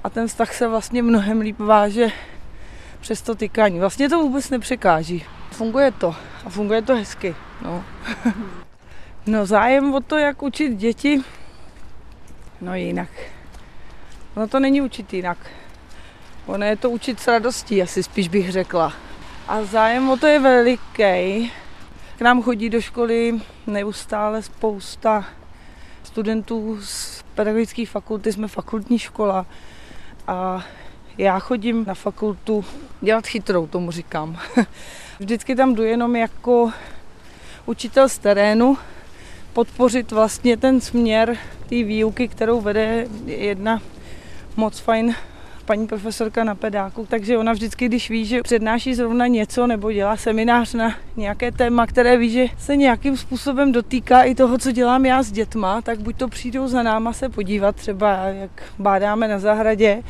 a 0.04 0.10
ten 0.10 0.28
vztah 0.28 0.54
se 0.54 0.68
vlastně 0.68 1.04
mnohem 1.04 1.42
líp 1.42 1.60
váže 1.60 2.08
přes 3.00 3.22
to 3.22 3.36
tykání. 3.36 3.80
Vlastně 3.80 4.10
to 4.10 4.20
vůbec 4.20 4.50
nepřekáží. 4.50 5.24
Funguje 5.52 5.92
to 5.92 6.16
a 6.46 6.50
funguje 6.50 6.82
to 6.82 6.96
hezky. 6.96 7.36
No. 7.62 7.84
No 9.26 9.46
zájem 9.46 9.94
o 9.94 10.02
to, 10.02 10.18
jak 10.18 10.44
učit 10.44 10.76
děti, 10.76 11.22
no 12.62 12.76
jinak. 12.76 13.10
Ono 14.36 14.48
to 14.48 14.60
není 14.60 14.82
učit 14.82 15.14
jinak. 15.14 15.38
Ono 16.46 16.66
je 16.66 16.76
to 16.76 16.90
učit 16.90 17.20
s 17.20 17.28
radostí, 17.28 17.82
asi 17.82 18.04
spíš 18.04 18.28
bych 18.28 18.52
řekla. 18.52 18.94
A 19.48 19.64
zájem 19.64 20.10
o 20.10 20.18
to 20.18 20.28
je 20.28 20.40
veliký. 20.40 21.52
K 22.18 22.22
nám 22.22 22.42
chodí 22.42 22.70
do 22.70 22.82
školy 22.82 23.42
neustále 23.68 24.42
spousta 24.42 25.26
studentů 26.04 26.78
z 26.82 27.24
pedagogické 27.36 27.86
fakulty, 27.86 28.34
jsme 28.34 28.48
fakultní 28.48 29.00
škola. 29.00 29.46
A 30.28 30.66
já 31.18 31.40
chodím 31.40 31.86
na 31.88 31.94
fakultu 31.94 32.66
dělat 33.02 33.28
chytrou, 33.28 33.68
tomu 33.68 33.92
říkám. 33.92 34.40
Vždycky 35.20 35.56
tam 35.56 35.76
jdu 35.76 35.84
jenom 35.84 36.16
jako 36.16 36.72
učitel 37.66 38.10
z 38.10 38.18
terénu, 38.18 38.78
podpořit 39.56 40.12
vlastně 40.12 40.58
ten 40.58 40.82
směr 40.82 41.38
té 41.70 41.84
výuky, 41.84 42.28
kterou 42.28 42.62
vede 42.62 43.08
jedna 43.26 43.82
moc 44.56 44.80
fajn 44.80 45.16
paní 45.66 45.88
profesorka 45.88 46.44
na 46.44 46.56
pedáku, 46.56 47.06
takže 47.10 47.38
ona 47.38 47.54
vždycky, 47.54 47.86
když 47.86 48.10
ví, 48.10 48.26
že 48.26 48.44
přednáší 48.44 48.96
zrovna 48.96 49.28
něco 49.28 49.68
nebo 49.68 49.92
dělá 49.92 50.18
seminář 50.18 50.74
na 50.74 50.96
nějaké 51.18 51.52
téma, 51.52 51.88
které 51.88 52.18
ví, 52.18 52.30
že 52.30 52.46
se 52.58 52.76
nějakým 52.76 53.18
způsobem 53.18 53.72
dotýká 53.72 54.24
i 54.24 54.36
toho, 54.36 54.58
co 54.58 54.72
dělám 54.72 55.06
já 55.06 55.24
s 55.24 55.32
dětma, 55.32 55.82
tak 55.82 56.00
buď 56.00 56.18
to 56.18 56.28
přijdou 56.28 56.68
za 56.68 56.84
náma 56.84 57.14
se 57.14 57.30
podívat, 57.30 57.76
třeba 57.76 58.16
jak 58.16 58.64
bádáme 58.80 59.28
na 59.28 59.40
zahradě, 59.40 60.04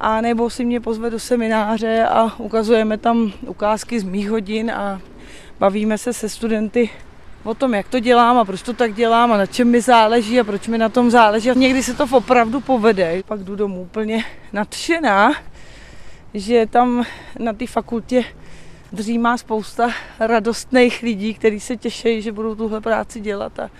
a 0.00 0.20
nebo 0.20 0.50
si 0.50 0.64
mě 0.64 0.80
pozve 0.80 1.10
do 1.10 1.18
semináře 1.18 2.04
a 2.04 2.40
ukazujeme 2.40 2.98
tam 2.98 3.32
ukázky 3.46 4.00
z 4.00 4.04
mých 4.04 4.30
hodin 4.30 4.70
a 4.70 5.00
bavíme 5.58 5.98
se 5.98 6.12
se 6.12 6.28
studenty 6.28 6.90
o 7.44 7.54
tom, 7.54 7.74
jak 7.74 7.88
to 7.88 8.00
dělám 8.00 8.38
a 8.38 8.44
proč 8.44 8.62
to 8.62 8.72
tak 8.72 8.94
dělám 8.94 9.32
a 9.32 9.36
na 9.36 9.46
čem 9.46 9.70
mi 9.70 9.80
záleží 9.80 10.40
a 10.40 10.44
proč 10.44 10.68
mi 10.68 10.78
na 10.78 10.88
tom 10.88 11.10
záleží. 11.10 11.50
A 11.50 11.54
někdy 11.54 11.82
se 11.82 11.94
to 11.94 12.06
opravdu 12.10 12.60
povede. 12.60 13.22
Pak 13.26 13.40
jdu 13.40 13.56
domů 13.56 13.82
úplně 13.82 14.24
nadšená, 14.52 15.34
že 16.34 16.66
tam 16.66 17.04
na 17.38 17.52
té 17.52 17.66
fakultě 17.66 18.24
dřímá 18.92 19.36
spousta 19.36 19.90
radostných 20.20 21.02
lidí, 21.02 21.34
kteří 21.34 21.60
se 21.60 21.76
těší, 21.76 22.22
že 22.22 22.32
budou 22.32 22.54
tuhle 22.54 22.80
práci 22.80 23.20
dělat 23.20 23.58
a 23.58 23.70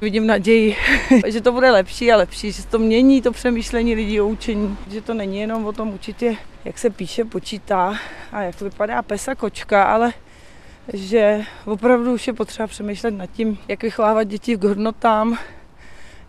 vidím 0.00 0.26
naději, 0.26 0.76
že 1.26 1.40
to 1.40 1.52
bude 1.52 1.70
lepší 1.70 2.12
a 2.12 2.16
lepší, 2.16 2.52
že 2.52 2.66
to 2.66 2.78
mění 2.78 3.22
to 3.22 3.32
přemýšlení 3.32 3.94
lidí 3.94 4.20
o 4.20 4.26
učení, 4.26 4.76
že 4.90 5.00
to 5.00 5.14
není 5.14 5.40
jenom 5.40 5.66
o 5.66 5.72
tom 5.72 5.94
učit 5.94 6.22
je, 6.22 6.36
jak 6.64 6.78
se 6.78 6.90
píše, 6.90 7.24
počítá 7.24 7.98
a 8.32 8.42
jak 8.42 8.60
vypadá 8.60 9.02
pesa 9.02 9.34
kočka, 9.34 9.84
ale 9.84 10.12
že 10.92 11.44
opravdu 11.64 12.14
už 12.14 12.26
je 12.26 12.32
potřeba 12.32 12.66
přemýšlet 12.66 13.10
nad 13.10 13.26
tím, 13.26 13.58
jak 13.68 13.82
vychovávat 13.82 14.28
děti 14.28 14.56
k 14.56 14.64
hodnotám, 14.64 15.38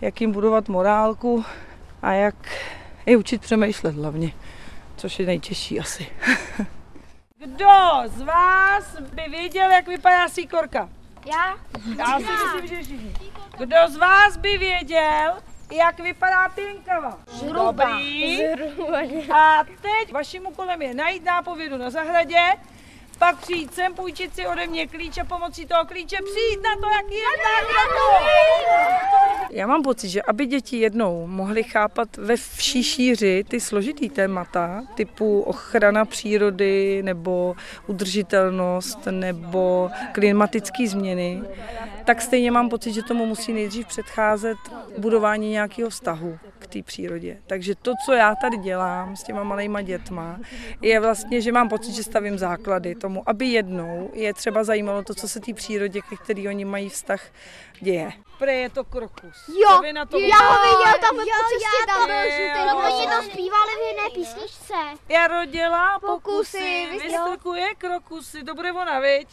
jak 0.01 0.21
jim 0.21 0.31
budovat 0.31 0.69
morálku 0.69 1.45
a 2.01 2.11
jak 2.11 2.35
je 3.05 3.17
učit 3.17 3.41
přemýšlet 3.41 3.95
hlavně, 3.95 4.31
což 4.97 5.19
je 5.19 5.25
nejtěžší 5.25 5.79
asi. 5.79 6.07
Kdo 7.37 7.69
z 8.05 8.21
vás 8.21 8.99
by 8.99 9.21
věděl, 9.29 9.71
jak 9.71 9.87
vypadá 9.87 10.29
síkorka? 10.29 10.89
Já? 11.25 11.57
Já 11.97 12.19
si 12.19 12.25
myslím, 12.25 12.67
že 12.67 12.83
všichni. 12.83 13.13
Kdo 13.57 13.77
z 13.87 13.95
vás 13.95 14.37
by 14.37 14.57
věděl, 14.57 15.33
jak 15.71 15.99
vypadá 15.99 16.49
pěnkava? 16.49 17.19
Dobrý. 17.53 18.43
A 19.33 19.63
teď 19.81 20.13
vaším 20.13 20.47
úkolem 20.47 20.81
je 20.81 20.93
najít 20.93 21.25
nápovědu 21.25 21.77
na 21.77 21.89
zahradě 21.89 22.39
pak 23.15 23.39
přijít 23.39 23.73
sem, 23.73 23.93
půjčit 23.93 24.35
si 24.35 24.47
ode 24.47 24.67
mě 24.67 24.87
klíč 24.87 25.17
a 25.17 25.25
pomocí 25.25 25.65
toho 25.65 25.85
klíče 25.85 26.17
přijít 26.25 26.63
na 26.63 26.75
to, 26.81 26.87
jaký 26.95 27.15
je. 27.15 27.23
Já 29.49 29.67
mám 29.67 29.83
pocit, 29.83 30.09
že 30.09 30.21
aby 30.21 30.45
děti 30.45 30.77
jednou 30.77 31.27
mohly 31.27 31.63
chápat 31.63 32.17
ve 32.17 32.35
vší 32.35 32.83
šíři 32.83 33.43
ty 33.47 33.59
složitý 33.59 34.09
témata, 34.09 34.83
typu 34.95 35.41
ochrana 35.41 36.05
přírody 36.05 37.01
nebo 37.03 37.55
udržitelnost 37.87 38.99
nebo 39.11 39.89
klimatické 40.11 40.87
změny, 40.87 41.41
tak 42.05 42.21
stejně 42.21 42.51
mám 42.51 42.69
pocit, 42.69 42.93
že 42.93 43.03
tomu 43.03 43.25
musí 43.25 43.53
nejdřív 43.53 43.87
předcházet 43.87 44.57
budování 44.97 45.51
nějakého 45.51 45.89
vztahu 45.89 46.39
k 46.59 46.67
té 46.67 46.83
přírodě. 46.83 47.37
Takže 47.47 47.75
to, 47.75 47.93
co 48.05 48.13
já 48.13 48.35
tady 48.35 48.57
dělám 48.57 49.15
s 49.15 49.23
těma 49.23 49.43
malejma 49.43 49.81
dětma, 49.81 50.39
je 50.81 50.99
vlastně, 50.99 51.41
že 51.41 51.51
mám 51.51 51.69
pocit, 51.69 51.91
že 51.93 52.03
stavím 52.03 52.37
základy 52.37 52.95
tomu, 52.95 53.29
aby 53.29 53.45
jednou 53.45 54.09
je 54.13 54.33
třeba 54.33 54.63
zajímalo 54.63 55.03
to, 55.03 55.15
co 55.15 55.27
se 55.27 55.39
té 55.39 55.53
přírodě, 55.53 56.01
ke 56.09 56.15
který 56.15 56.47
oni 56.47 56.65
mají 56.65 56.89
vztah, 56.89 57.21
děje. 57.81 58.11
Pre 58.39 58.53
je 58.53 58.69
to 58.69 58.83
krokus. 58.83 59.37
Jo, 59.47 59.81
vy 59.81 59.93
na 59.93 60.05
to 60.05 60.19
já 60.19 60.37
ho 60.37 60.77
viděl 60.77 60.93
tam 61.01 61.15
jo, 61.15 61.25
po 61.25 61.49
cestě, 61.49 61.85
tam 61.87 62.07
byl 62.07 62.31
žlutý. 62.35 62.67
No, 62.67 62.77
oni 62.77 63.07
to 63.07 63.31
zpívali 63.31 63.71
v 63.79 63.87
jiné 63.89 64.09
písničce. 64.13 64.73
Jaro 65.09 65.45
dělá 65.45 65.99
pokusy, 65.99 66.87
vystrkuje 66.91 67.75
krokusy, 67.77 68.43
to 68.43 68.55
bude 68.55 68.71
ona, 68.71 68.99
viď? 68.99 69.27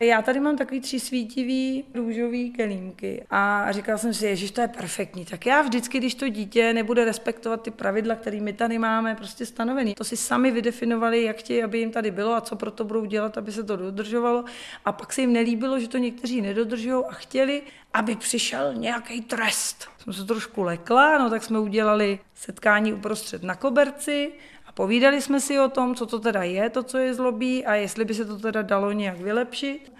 Já 0.00 0.22
tady 0.22 0.40
mám 0.40 0.56
takový 0.56 0.80
tři 0.80 1.00
svítivý 1.00 1.84
růžový 1.94 2.50
kelímky 2.52 3.26
a 3.30 3.72
říkal 3.72 3.98
jsem 3.98 4.14
si, 4.14 4.36
že 4.36 4.52
to 4.52 4.60
je 4.60 4.68
perfektní. 4.68 5.24
Tak 5.24 5.46
já 5.46 5.62
vždycky, 5.62 5.98
když 5.98 6.14
to 6.14 6.28
dítě 6.28 6.72
nebude 6.72 7.04
respektovat 7.04 7.62
ty 7.62 7.70
pravidla, 7.70 8.14
které 8.14 8.40
my 8.40 8.52
tady 8.52 8.78
máme 8.78 9.14
prostě 9.14 9.46
stanovený, 9.46 9.94
to 9.94 10.04
si 10.04 10.16
sami 10.16 10.50
vydefinovali, 10.50 11.22
jak 11.22 11.36
chtějí, 11.36 11.62
aby 11.62 11.78
jim 11.78 11.90
tady 11.90 12.10
bylo 12.10 12.34
a 12.34 12.40
co 12.40 12.56
pro 12.56 12.70
to 12.70 12.84
budou 12.84 13.04
dělat, 13.04 13.38
aby 13.38 13.52
se 13.52 13.64
to 13.64 13.76
dodržovalo. 13.76 14.44
A 14.84 14.92
pak 14.92 15.12
se 15.12 15.20
jim 15.20 15.32
nelíbilo, 15.32 15.80
že 15.80 15.88
to 15.88 15.98
někteří 15.98 16.40
nedodržují 16.40 17.04
a 17.08 17.12
chtěli, 17.12 17.62
aby 17.94 18.16
přišel 18.16 18.74
nějaký 18.74 19.20
trest. 19.20 19.88
Jsem 19.98 20.12
se 20.12 20.24
trošku 20.24 20.62
lekla, 20.62 21.18
no 21.18 21.30
tak 21.30 21.42
jsme 21.42 21.58
udělali 21.58 22.18
setkání 22.34 22.92
uprostřed 22.92 23.42
na 23.42 23.54
koberci 23.54 24.32
a 24.66 24.72
povídali 24.72 25.22
jsme 25.22 25.40
si 25.40 25.58
o 25.58 25.68
tom, 25.68 25.94
co 25.94 26.06
to 26.06 26.18
teda 26.20 26.42
je, 26.42 26.70
to, 26.70 26.82
co 26.82 26.98
je 26.98 27.14
zlobí 27.14 27.66
a 27.66 27.74
jestli 27.74 28.04
by 28.04 28.14
se 28.14 28.24
to 28.24 28.38
teda 28.38 28.62
dalo 28.62 28.92
nějak 28.92 29.20
vylepšit. 29.20 29.92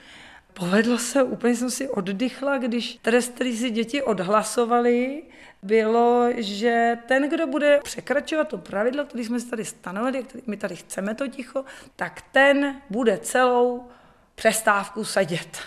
Povedlo 0.52 0.98
se, 0.98 1.22
úplně 1.22 1.56
jsem 1.56 1.70
si 1.70 1.88
oddychla, 1.88 2.58
když 2.58 2.98
trest, 3.02 3.34
který 3.34 3.56
si 3.56 3.70
děti 3.70 4.02
odhlasovali, 4.02 5.22
bylo, 5.62 6.28
že 6.36 6.98
ten, 7.08 7.28
kdo 7.30 7.46
bude 7.46 7.80
překračovat 7.84 8.48
to 8.48 8.58
pravidlo, 8.58 9.04
které 9.04 9.24
jsme 9.24 9.40
si 9.40 9.50
tady 9.50 9.64
stanovili, 9.64 10.22
který 10.22 10.42
my 10.46 10.56
tady 10.56 10.76
chceme 10.76 11.14
to 11.14 11.28
ticho, 11.28 11.64
tak 11.96 12.22
ten 12.32 12.80
bude 12.90 13.18
celou 13.18 13.88
přestávku 14.34 15.04
sedět. 15.04 15.58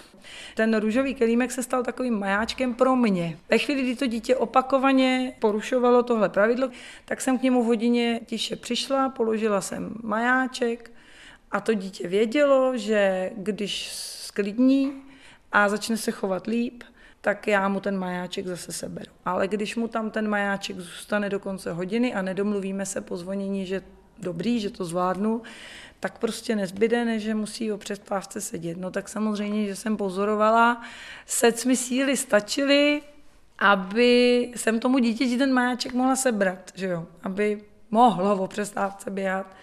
Ten 0.56 0.78
růžový 0.78 1.16
kelímek 1.16 1.52
se 1.52 1.64
stal 1.64 1.84
takovým 1.84 2.20
majáčkem 2.20 2.74
pro 2.74 2.96
mě. 2.96 3.38
Ve 3.50 3.58
chvíli, 3.58 3.82
kdy 3.82 3.96
to 3.96 4.08
dítě 4.08 4.36
opakovaně 4.36 5.34
porušovalo 5.40 6.04
tohle 6.04 6.30
pravidlo, 6.30 6.70
tak 7.06 7.22
jsem 7.22 7.40
k 7.40 7.42
němu 7.42 7.64
v 7.64 7.66
hodině 7.66 8.20
tiše 8.26 8.56
přišla, 8.56 9.10
položila 9.10 9.62
jsem 9.62 9.96
majáček 10.04 10.92
a 11.52 11.60
to 11.60 11.74
dítě 11.74 12.08
vědělo, 12.08 12.78
že 12.78 13.32
když 13.38 13.90
sklidní 13.94 14.94
a 15.52 15.70
začne 15.70 15.98
se 15.98 16.12
chovat 16.12 16.48
líp, 16.48 16.84
tak 17.22 17.48
já 17.48 17.68
mu 17.68 17.80
ten 17.80 17.98
majáček 17.98 18.48
zase 18.48 18.72
seberu. 18.72 19.12
Ale 19.26 19.48
když 19.48 19.76
mu 19.76 19.88
tam 19.88 20.12
ten 20.12 20.28
majáček 20.28 20.80
zůstane 20.80 21.30
do 21.30 21.40
konce 21.40 21.74
hodiny 21.74 22.14
a 22.14 22.22
nedomluvíme 22.22 22.86
se 22.86 23.02
po 23.02 23.18
zvonění, 23.18 23.66
že 23.66 23.82
dobrý, 24.20 24.60
že 24.60 24.70
to 24.70 24.86
zvládnu, 24.86 25.42
tak 26.04 26.18
prostě 26.18 26.56
nezbyde, 26.56 27.06
než 27.06 27.24
že 27.24 27.36
musí 27.36 27.72
o 27.72 27.78
přestávce 27.78 28.42
sedět. 28.42 28.78
No 28.78 28.92
tak 28.92 29.10
samozřejmě, 29.10 29.68
že 29.68 29.76
jsem 29.76 29.98
pozorovala, 29.98 30.82
sec 31.26 31.66
mi 31.66 31.76
síly 31.76 32.18
stačily, 32.18 33.02
aby 33.60 34.52
jsem 34.56 34.80
tomu 34.80 35.00
dítěti 35.00 35.38
ten 35.38 35.54
majáček 35.54 35.94
mohla 35.94 36.16
sebrat, 36.16 36.72
že 36.76 36.88
jo? 36.88 37.08
aby 37.24 37.64
mohlo 37.92 38.44
o 38.44 38.48
přestávce 38.48 39.10
běhat. 39.10 39.56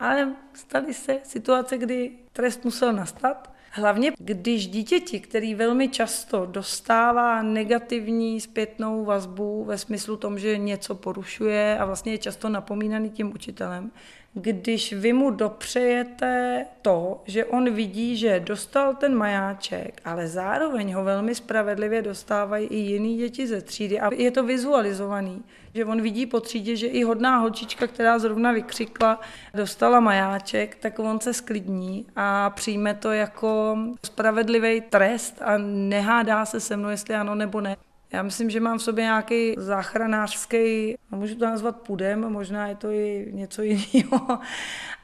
Ale 0.00 0.32
staly 0.54 0.94
se 0.94 1.18
situace, 1.22 1.78
kdy 1.78 2.10
trest 2.32 2.64
musel 2.64 2.92
nastat. 2.92 3.54
Hlavně, 3.70 4.12
když 4.18 4.66
dítěti, 4.66 5.20
který 5.20 5.54
velmi 5.54 5.88
často 5.88 6.46
dostává 6.46 7.42
negativní 7.42 8.40
zpětnou 8.40 9.04
vazbu 9.04 9.64
ve 9.64 9.78
smyslu 9.78 10.16
tom, 10.16 10.38
že 10.38 10.58
něco 10.58 10.94
porušuje 10.94 11.78
a 11.78 11.84
vlastně 11.84 12.12
je 12.12 12.18
často 12.18 12.48
napomínaný 12.48 13.10
tím 13.10 13.32
učitelem, 13.34 13.90
když 14.34 14.92
vy 14.92 15.12
mu 15.12 15.30
dopřejete 15.30 16.66
to, 16.82 17.22
že 17.24 17.44
on 17.44 17.70
vidí, 17.74 18.16
že 18.16 18.40
dostal 18.40 18.94
ten 18.94 19.14
majáček, 19.14 20.00
ale 20.04 20.28
zároveň 20.28 20.94
ho 20.94 21.04
velmi 21.04 21.34
spravedlivě 21.34 22.02
dostávají 22.02 22.66
i 22.66 22.76
jiný 22.76 23.16
děti 23.16 23.46
ze 23.46 23.60
třídy 23.60 24.00
a 24.00 24.14
je 24.14 24.30
to 24.30 24.44
vizualizovaný, 24.44 25.42
že 25.74 25.84
on 25.84 26.02
vidí 26.02 26.26
po 26.26 26.40
třídě, 26.40 26.76
že 26.76 26.86
i 26.86 27.02
hodná 27.02 27.36
holčička, 27.36 27.86
která 27.86 28.18
zrovna 28.18 28.52
vykřikla, 28.52 29.20
dostala 29.54 30.00
majáček, 30.00 30.76
tak 30.76 30.98
on 30.98 31.20
se 31.20 31.34
sklidní 31.34 32.06
a 32.16 32.50
přijme 32.50 32.94
to 32.94 33.12
jako 33.12 33.78
spravedlivý 34.04 34.80
trest 34.80 35.42
a 35.42 35.58
nehádá 35.58 36.44
se 36.44 36.60
se 36.60 36.76
mnou, 36.76 36.88
jestli 36.88 37.14
ano 37.14 37.34
nebo 37.34 37.60
ne. 37.60 37.76
Já 38.14 38.22
myslím, 38.22 38.50
že 38.50 38.60
mám 38.60 38.78
v 38.78 38.82
sobě 38.82 39.04
nějaký 39.04 39.54
záchranářský, 39.56 40.96
no 41.12 41.18
můžu 41.18 41.34
to 41.34 41.44
nazvat 41.44 41.76
pudem, 41.76 42.32
možná 42.32 42.66
je 42.66 42.74
to 42.74 42.90
i 42.90 43.28
něco 43.32 43.62
jiného, 43.92 44.38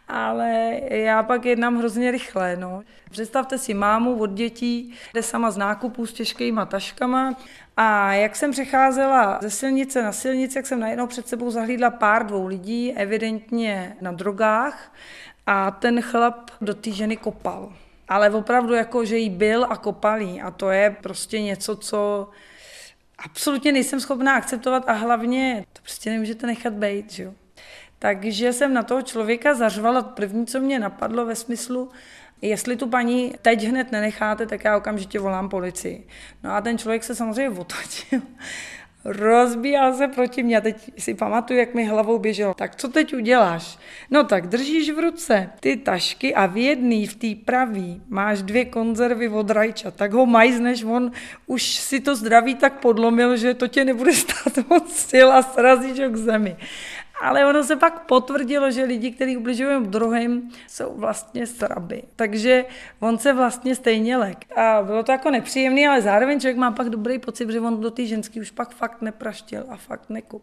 ale 0.08 0.80
já 0.88 1.22
pak 1.22 1.44
jednám 1.44 1.78
hrozně 1.78 2.10
rychle. 2.10 2.56
No. 2.56 2.82
Představte 3.10 3.58
si 3.58 3.74
mámu 3.74 4.20
od 4.20 4.30
dětí, 4.30 4.94
jde 5.14 5.22
sama 5.22 5.50
z 5.50 5.56
nákupů 5.56 6.06
s 6.06 6.12
těžkýma 6.12 6.66
taškama 6.66 7.34
a 7.76 8.12
jak 8.12 8.36
jsem 8.36 8.50
přecházela 8.50 9.38
ze 9.42 9.50
silnice 9.50 10.02
na 10.02 10.12
silnici, 10.12 10.58
jak 10.58 10.66
jsem 10.66 10.80
najednou 10.80 11.06
před 11.06 11.28
sebou 11.28 11.50
zahlídla 11.50 11.90
pár 11.90 12.26
dvou 12.26 12.46
lidí, 12.46 12.92
evidentně 12.92 13.96
na 14.00 14.12
drogách 14.12 14.92
a 15.46 15.70
ten 15.70 16.02
chlap 16.02 16.50
do 16.60 16.74
té 16.74 16.90
ženy 16.90 17.16
kopal. 17.16 17.72
Ale 18.08 18.30
opravdu 18.30 18.74
jako, 18.74 19.04
že 19.04 19.16
jí 19.16 19.30
byl 19.30 19.66
a 19.70 19.76
kopalý 19.76 20.40
a 20.40 20.50
to 20.50 20.70
je 20.70 20.96
prostě 21.00 21.42
něco, 21.42 21.76
co 21.76 22.28
absolutně 23.24 23.72
nejsem 23.72 24.00
schopná 24.00 24.34
akceptovat 24.34 24.88
a 24.88 24.92
hlavně 24.92 25.64
to 25.72 25.82
prostě 25.82 26.10
nemůžete 26.10 26.46
nechat 26.46 26.72
být, 26.72 27.12
že 27.12 27.22
jo. 27.22 27.34
Takže 27.98 28.52
jsem 28.52 28.74
na 28.74 28.82
toho 28.82 29.02
člověka 29.02 29.54
zařvala 29.54 30.02
první, 30.02 30.46
co 30.46 30.60
mě 30.60 30.78
napadlo 30.78 31.26
ve 31.26 31.34
smyslu, 31.34 31.90
jestli 32.42 32.76
tu 32.76 32.88
paní 32.88 33.34
teď 33.42 33.64
hned 33.64 33.92
nenecháte, 33.92 34.46
tak 34.46 34.64
já 34.64 34.76
okamžitě 34.76 35.18
volám 35.18 35.48
policii. 35.48 36.06
No 36.42 36.52
a 36.52 36.60
ten 36.60 36.78
člověk 36.78 37.04
se 37.04 37.14
samozřejmě 37.14 37.60
otočil 37.60 38.20
rozbíjal 39.04 39.94
se 39.94 40.08
proti 40.08 40.42
mě. 40.42 40.56
A 40.58 40.60
teď 40.60 40.92
si 40.98 41.14
pamatuju, 41.14 41.58
jak 41.58 41.74
mi 41.74 41.84
hlavou 41.84 42.18
běželo. 42.18 42.54
Tak 42.54 42.76
co 42.76 42.88
teď 42.88 43.14
uděláš? 43.14 43.78
No 44.10 44.24
tak 44.24 44.46
držíš 44.46 44.90
v 44.90 44.98
ruce 44.98 45.50
ty 45.60 45.76
tašky 45.76 46.34
a 46.34 46.46
v 46.46 46.56
jedný, 46.56 47.06
v 47.06 47.14
té 47.14 47.44
pravý, 47.44 48.02
máš 48.08 48.42
dvě 48.42 48.64
konzervy 48.64 49.28
od 49.28 49.50
rajča. 49.50 49.90
Tak 49.90 50.12
ho 50.12 50.26
majzneš, 50.26 50.84
on 50.84 51.12
už 51.46 51.62
si 51.62 52.00
to 52.00 52.16
zdraví 52.16 52.54
tak 52.54 52.80
podlomil, 52.80 53.36
že 53.36 53.54
to 53.54 53.68
tě 53.68 53.84
nebude 53.84 54.12
stát 54.14 54.68
moc 54.68 54.96
sil 55.08 55.28
a 55.32 55.42
srazíš 55.42 56.00
ho 56.00 56.10
k 56.10 56.16
zemi. 56.16 56.56
Ale 57.20 57.46
ono 57.46 57.64
se 57.64 57.76
pak 57.76 58.06
potvrdilo, 58.06 58.70
že 58.70 58.84
lidi, 58.84 59.10
kteří 59.10 59.36
ubližují 59.36 59.86
druhým, 59.86 60.50
jsou 60.68 60.94
vlastně 60.96 61.46
sraby. 61.46 62.02
Takže 62.16 62.64
on 63.00 63.18
se 63.18 63.32
vlastně 63.32 63.74
stejně 63.74 64.16
lek. 64.16 64.56
A 64.56 64.82
bylo 64.82 65.02
to 65.02 65.12
jako 65.12 65.30
nepříjemné, 65.30 65.88
ale 65.88 66.02
zároveň 66.02 66.40
člověk 66.40 66.56
má 66.56 66.70
pak 66.70 66.90
dobrý 66.90 67.18
pocit, 67.18 67.50
že 67.50 67.60
on 67.60 67.80
do 67.80 67.90
té 67.90 68.06
ženský 68.06 68.40
už 68.40 68.50
pak 68.50 68.74
fakt 68.74 69.02
nepraštil 69.02 69.64
a 69.68 69.76
fakt 69.76 70.10
nekup. 70.10 70.42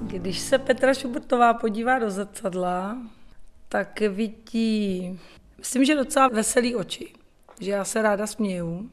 Když 0.00 0.38
se 0.38 0.58
Petra 0.58 0.94
Šubertová 0.94 1.54
podívá 1.54 1.98
do 1.98 2.10
zrcadla, 2.10 2.96
tak 3.68 4.00
vidí 4.00 5.18
Myslím, 5.58 5.84
že 5.84 5.94
docela 5.94 6.28
veselý 6.28 6.76
oči, 6.76 7.12
že 7.60 7.70
já 7.70 7.84
se 7.84 8.02
ráda 8.02 8.26
směju. 8.26 8.90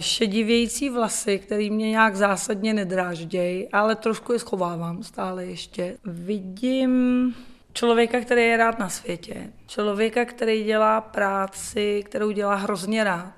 Šedivějící 0.00 0.90
vlasy, 0.90 1.38
který 1.38 1.70
mě 1.70 1.90
nějak 1.90 2.16
zásadně 2.16 2.74
nedráždějí, 2.74 3.68
ale 3.68 3.96
trošku 3.96 4.32
je 4.32 4.38
schovávám 4.38 5.02
stále 5.02 5.46
ještě. 5.46 5.98
Vidím 6.04 7.34
člověka, 7.72 8.20
který 8.20 8.42
je 8.42 8.56
rád 8.56 8.78
na 8.78 8.88
světě. 8.88 9.52
Člověka, 9.66 10.24
který 10.24 10.64
dělá 10.64 11.00
práci, 11.00 12.02
kterou 12.06 12.30
dělá 12.30 12.54
hrozně 12.54 13.04
rád. 13.04 13.34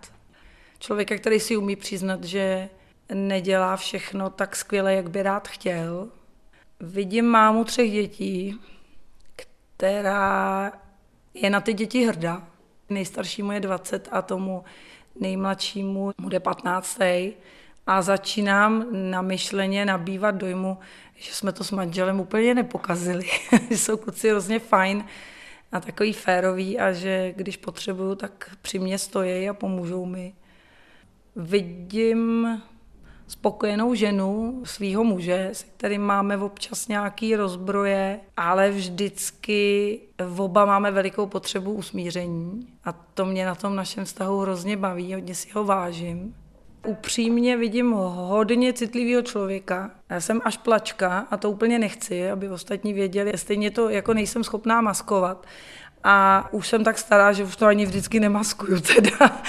Člověka, 0.79 1.17
který 1.17 1.41
si 1.41 1.57
umí 1.57 1.77
přiznat, 1.77 2.25
že 2.25 2.69
nedělá 3.15 3.77
všechno 3.77 4.31
tak 4.31 4.57
skvěle, 4.57 4.95
jak 4.95 5.11
by 5.11 5.23
rád 5.23 5.49
chtěl. 5.49 6.09
Vidím 6.81 7.25
mámu 7.25 7.65
třech 7.65 7.93
dětí, 7.93 8.61
která 9.37 10.73
je 11.35 11.51
na 11.51 11.61
ty 11.61 11.73
děti 11.73 12.07
hrdá. 12.07 12.49
Nejstaršímu 12.91 13.53
je 13.53 13.61
20 13.61 14.09
a 14.13 14.23
tomu 14.23 14.65
nejmladšímu 15.21 16.13
bude 16.21 16.41
15. 16.41 17.01
a 17.87 18.03
začínám 18.03 18.87
na 19.11 19.23
myšleně 19.23 19.85
nabývat 19.85 20.35
dojmu, 20.35 20.79
že 21.17 21.35
jsme 21.35 21.53
to 21.53 21.65
s 21.65 21.71
manželem 21.71 22.21
úplně 22.21 22.55
nepokazili. 22.55 23.25
že 23.71 23.79
jsou 23.79 23.97
kluci 23.97 24.31
hrozně 24.31 24.59
fajn 24.59 25.05
a 25.73 25.81
takový 25.81 26.13
férový 26.13 26.79
a 26.79 26.93
že 26.93 27.33
když 27.37 27.57
potřebuju, 27.57 28.15
tak 28.15 28.57
při 28.63 28.79
mě 28.79 28.99
stojí 28.99 29.49
a 29.49 29.55
pomůžou 29.55 30.07
mi. 30.07 30.35
Vidím 31.37 32.49
spokojenou 33.27 33.95
ženu, 33.95 34.63
svého 34.65 35.05
muže, 35.05 35.49
se 35.53 35.67
kterým 35.77 36.03
máme 36.03 36.37
občas 36.37 36.89
nějaký 36.89 37.37
rozbroje, 37.37 38.21
ale 38.37 38.71
vždycky 38.71 40.01
oba 40.37 40.65
máme 40.65 40.91
velikou 40.91 41.27
potřebu 41.27 41.73
usmíření 41.73 42.67
a 42.85 42.93
to 42.93 43.27
mě 43.27 43.47
na 43.47 43.55
tom 43.55 43.77
našem 43.77 44.05
vztahu 44.05 44.39
hrozně 44.39 44.77
baví, 44.77 45.15
hodně 45.15 45.35
si 45.35 45.51
ho 45.53 45.65
vážím. 45.65 46.35
Upřímně 46.87 47.57
vidím 47.57 47.93
hodně 47.93 48.73
citlivého 48.73 49.23
člověka. 49.23 49.91
Já 50.11 50.21
jsem 50.21 50.41
až 50.45 50.57
plačka 50.57 51.27
a 51.31 51.37
to 51.37 51.51
úplně 51.51 51.79
nechci, 51.79 52.31
aby 52.31 52.49
ostatní 52.49 52.93
věděli. 52.93 53.33
Stejně 53.37 53.71
to 53.71 53.89
jako 53.89 54.15
nejsem 54.15 54.45
schopná 54.45 54.81
maskovat. 54.81 55.47
A 56.05 56.49
už 56.53 56.69
jsem 56.69 56.85
tak 56.85 56.99
stará, 56.99 57.33
že 57.33 57.45
už 57.45 57.57
to 57.57 57.67
ani 57.67 57.87
vždycky 57.87 58.21
nemaskuju 58.21 58.81
teda. 58.95 59.43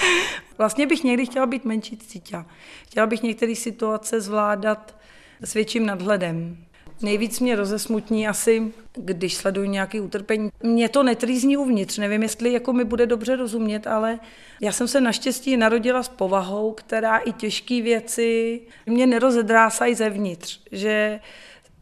Vlastně 0.58 0.86
bych 0.86 1.04
někdy 1.04 1.26
chtěla 1.26 1.46
být 1.46 1.64
menší 1.64 1.96
cítě. 1.96 2.44
Chtěla 2.86 3.06
bych 3.06 3.22
některé 3.22 3.54
situace 3.54 4.20
zvládat 4.20 4.96
s 5.40 5.54
větším 5.54 5.86
nadhledem. 5.86 6.56
Nejvíc 7.02 7.40
mě 7.40 7.56
rozesmutní 7.56 8.28
asi, 8.28 8.72
když 8.92 9.34
sleduju 9.34 9.70
nějaké 9.70 10.00
utrpení. 10.00 10.50
Mě 10.62 10.88
to 10.88 11.02
netrýzní 11.02 11.56
uvnitř, 11.56 11.98
nevím, 11.98 12.22
jestli 12.22 12.52
jako 12.52 12.72
mi 12.72 12.84
bude 12.84 13.06
dobře 13.06 13.36
rozumět, 13.36 13.86
ale 13.86 14.18
já 14.60 14.72
jsem 14.72 14.88
se 14.88 15.00
naštěstí 15.00 15.56
narodila 15.56 16.02
s 16.02 16.08
povahou, 16.08 16.72
která 16.72 17.18
i 17.18 17.32
těžké 17.32 17.82
věci 17.82 18.60
mě 18.86 19.06
nerozedrásají 19.06 19.94
zevnitř, 19.94 20.60
že 20.72 21.20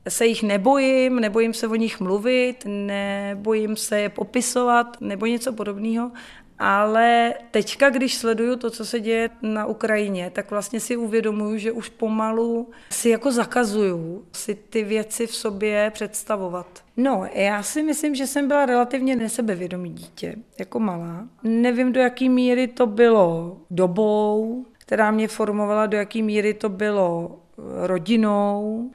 se 0.09 0.27
jich 0.27 0.43
nebojím, 0.43 1.21
nebojím 1.21 1.55
se 1.55 1.69
o 1.69 1.75
nich 1.75 2.01
mluvit, 2.01 2.57
nebojím 2.67 3.77
se 3.77 4.01
je 4.01 4.09
popisovat 4.09 4.97
nebo 5.01 5.27
něco 5.27 5.53
podobného, 5.53 6.11
ale 6.59 7.35
teďka, 7.51 7.91
když 7.91 8.15
sleduju 8.15 8.57
to, 8.57 8.71
co 8.71 8.85
se 8.85 9.01
děje 9.01 9.31
na 9.43 9.67
Ukrajině, 9.67 10.31
tak 10.31 10.51
vlastně 10.51 10.81
si 10.81 10.97
uvědomuju, 10.97 11.59
že 11.59 11.73
už 11.73 11.89
pomalu 11.89 12.71
si 12.91 13.09
jako 13.09 13.33
zakazuju 13.33 14.25
si 14.33 14.55
ty 14.55 14.85
věci 14.85 15.27
v 15.27 15.35
sobě 15.35 15.91
představovat. 15.95 16.67
No, 16.97 17.27
já 17.35 17.63
si 17.63 17.83
myslím, 17.83 18.15
že 18.15 18.27
jsem 18.27 18.49
byla 18.49 18.67
relativně 18.67 19.17
nesebevědomý 19.17 19.91
dítě, 19.91 20.37
jako 20.59 20.81
malá. 20.81 21.29
Nevím, 21.43 21.93
do 21.93 22.01
jaký 22.01 22.29
míry 22.29 22.69
to 22.69 22.87
bylo 22.87 23.57
dobou, 23.71 24.65
která 24.79 25.11
mě 25.11 25.29
formovala, 25.29 25.87
do 25.87 25.97
jaký 25.97 26.23
míry 26.23 26.55
to 26.55 26.69
bylo 26.69 27.39
rodinou. 27.83 28.91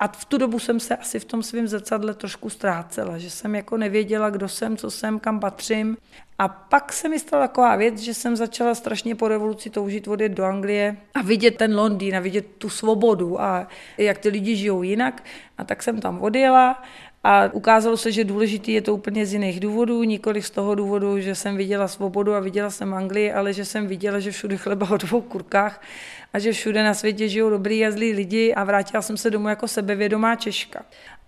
A 0.00 0.08
v 0.08 0.24
tu 0.24 0.38
dobu 0.38 0.58
jsem 0.58 0.80
se 0.80 0.96
asi 0.96 1.20
v 1.20 1.24
tom 1.24 1.42
svém 1.42 1.68
zrcadle 1.68 2.14
trošku 2.14 2.50
ztrácela, 2.50 3.18
že 3.18 3.30
jsem 3.30 3.54
jako 3.54 3.76
nevěděla, 3.76 4.30
kdo 4.30 4.48
jsem, 4.48 4.76
co 4.76 4.90
jsem, 4.90 5.20
kam 5.20 5.40
patřím. 5.40 5.96
A 6.38 6.48
pak 6.48 6.92
se 6.92 7.08
mi 7.08 7.18
stala 7.18 7.46
taková 7.46 7.76
věc, 7.76 7.98
že 7.98 8.14
jsem 8.14 8.36
začala 8.36 8.74
strašně 8.74 9.14
po 9.14 9.28
revoluci 9.28 9.70
toužit 9.70 10.08
odjet 10.08 10.32
do 10.32 10.44
Anglie 10.44 10.96
a 11.14 11.22
vidět 11.22 11.56
ten 11.56 11.76
Londýn 11.76 12.16
a 12.16 12.20
vidět 12.20 12.46
tu 12.58 12.68
svobodu 12.68 13.40
a 13.40 13.68
jak 13.98 14.18
ty 14.18 14.28
lidi 14.28 14.56
žijou 14.56 14.82
jinak. 14.82 15.24
A 15.58 15.64
tak 15.64 15.82
jsem 15.82 16.00
tam 16.00 16.22
odjela 16.22 16.82
a 17.24 17.48
ukázalo 17.52 17.96
se, 17.96 18.12
že 18.12 18.24
důležitý 18.24 18.72
je 18.72 18.82
to 18.82 18.94
úplně 18.94 19.26
z 19.26 19.32
jiných 19.32 19.60
důvodů, 19.60 20.02
nikoli 20.02 20.42
z 20.42 20.50
toho 20.50 20.74
důvodu, 20.74 21.20
že 21.20 21.34
jsem 21.34 21.56
viděla 21.56 21.88
svobodu 21.88 22.34
a 22.34 22.40
viděla 22.40 22.70
jsem 22.70 22.94
Anglii, 22.94 23.32
ale 23.32 23.52
že 23.52 23.64
jsem 23.64 23.86
viděla, 23.86 24.20
že 24.20 24.30
všude 24.30 24.56
chleba 24.56 24.90
o 24.90 24.96
dvou 24.96 25.20
kurkách 25.20 25.82
a 26.32 26.38
že 26.38 26.52
všude 26.52 26.84
na 26.84 26.94
světě 26.94 27.28
žijou 27.28 27.50
dobrý 27.50 27.86
a 27.86 27.90
zlí 27.90 28.12
lidi 28.12 28.54
a 28.54 28.64
vrátila 28.64 29.02
jsem 29.02 29.16
se 29.16 29.30
domů 29.30 29.48
jako 29.48 29.68
sebevědomá 29.68 30.36
Češka. 30.36 30.82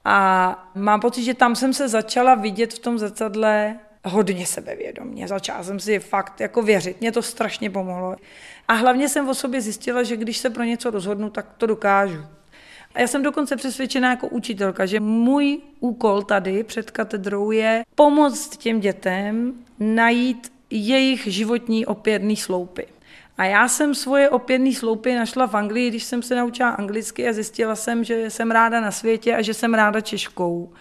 A 0.05 0.71
mám 0.75 1.01
pocit, 1.01 1.25
že 1.25 1.35
tam 1.35 1.57
jsem 1.57 1.75
se 1.75 1.89
začala 1.89 2.35
vidět 2.35 2.75
v 2.75 2.79
tom 2.79 2.99
zrcadle 2.99 3.77
hodně 4.05 4.47
sebevědomě. 4.47 5.29
Začala 5.29 5.65
jsem 5.65 5.81
si 5.81 5.99
fakt 5.99 6.41
jako 6.41 6.63
věřit. 6.63 7.01
Mě 7.01 7.13
to 7.13 7.23
strašně 7.23 7.71
pomohlo. 7.71 8.17
A 8.69 8.73
hlavně 8.73 9.09
jsem 9.09 9.29
o 9.29 9.35
sobě 9.35 9.61
zjistila, 9.61 10.03
že 10.03 10.17
když 10.17 10.39
se 10.39 10.51
pro 10.51 10.65
něco 10.65 10.91
rozhodnu, 10.91 11.31
tak 11.31 11.47
to 11.59 11.67
dokážu. 11.67 12.38
A 12.99 13.01
já 13.01 13.07
jsem 13.07 13.23
dokonce 13.23 13.57
přesvědčená 13.57 14.11
jako 14.11 14.29
učitelka, 14.29 14.87
že 14.87 15.01
můj 15.01 15.59
úkol 15.81 16.23
tady 16.23 16.65
před 16.65 16.91
katedrou 16.91 17.51
je 17.51 17.85
pomoct 17.95 18.57
těm 18.57 18.81
dětem 18.81 19.55
najít 19.81 20.53
jejich 20.71 21.27
životní 21.27 21.87
opěrný 21.87 22.37
sloupy. 22.37 22.87
A 23.37 23.45
já 23.45 23.69
jsem 23.69 23.95
svoje 23.95 24.31
opěrný 24.31 24.75
sloupy 24.75 25.15
našla 25.15 25.47
v 25.47 25.55
Anglii, 25.55 25.91
když 25.91 26.05
jsem 26.05 26.23
se 26.23 26.35
naučila 26.35 26.69
anglicky 26.69 27.29
a 27.29 27.33
zjistila 27.33 27.77
jsem, 27.77 28.05
že 28.05 28.31
jsem 28.31 28.51
ráda 28.51 28.81
na 28.81 28.91
světě 28.91 29.35
a 29.35 29.43
že 29.43 29.55
jsem 29.55 29.75
ráda 29.75 30.01
Češkou. 30.01 30.73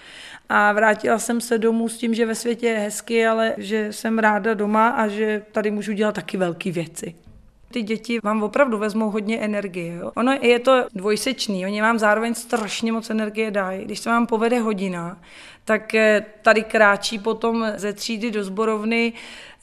A 0.50 0.74
vrátila 0.74 1.20
jsem 1.20 1.42
se 1.42 1.58
domů 1.58 1.90
s 1.90 1.98
tím, 1.98 2.14
že 2.14 2.26
ve 2.26 2.36
světě 2.36 2.68
je 2.68 2.80
hezky, 2.80 3.28
ale 3.28 3.54
že 3.58 3.94
jsem 3.94 4.20
ráda 4.20 4.54
doma 4.54 4.90
a 4.90 5.08
že 5.08 5.42
tady 5.52 5.72
můžu 5.72 5.94
dělat 5.94 6.16
taky 6.16 6.38
velké 6.38 6.72
věci. 6.72 7.27
Ty 7.72 7.82
děti 7.82 8.20
vám 8.24 8.44
opravdu 8.44 8.78
vezmou 8.78 9.10
hodně 9.10 9.40
energie. 9.40 9.96
Jo? 9.96 10.12
Ono 10.16 10.38
je 10.42 10.60
to 10.60 10.86
dvojsečný, 10.94 11.66
oni 11.66 11.82
vám 11.82 12.00
zároveň 12.00 12.34
strašně 12.34 12.92
moc 12.92 13.10
energie 13.10 13.52
dají. 13.52 13.86
Když 13.86 14.00
se 14.00 14.10
vám 14.10 14.28
povede 14.28 14.60
hodina, 14.60 15.18
tak 15.66 15.96
eh, 15.96 16.26
tady 16.42 16.64
kráčí 16.64 17.20
potom 17.20 17.68
ze 17.76 17.94
třídy 17.94 18.32
do 18.32 18.44
zborovny 18.44 19.14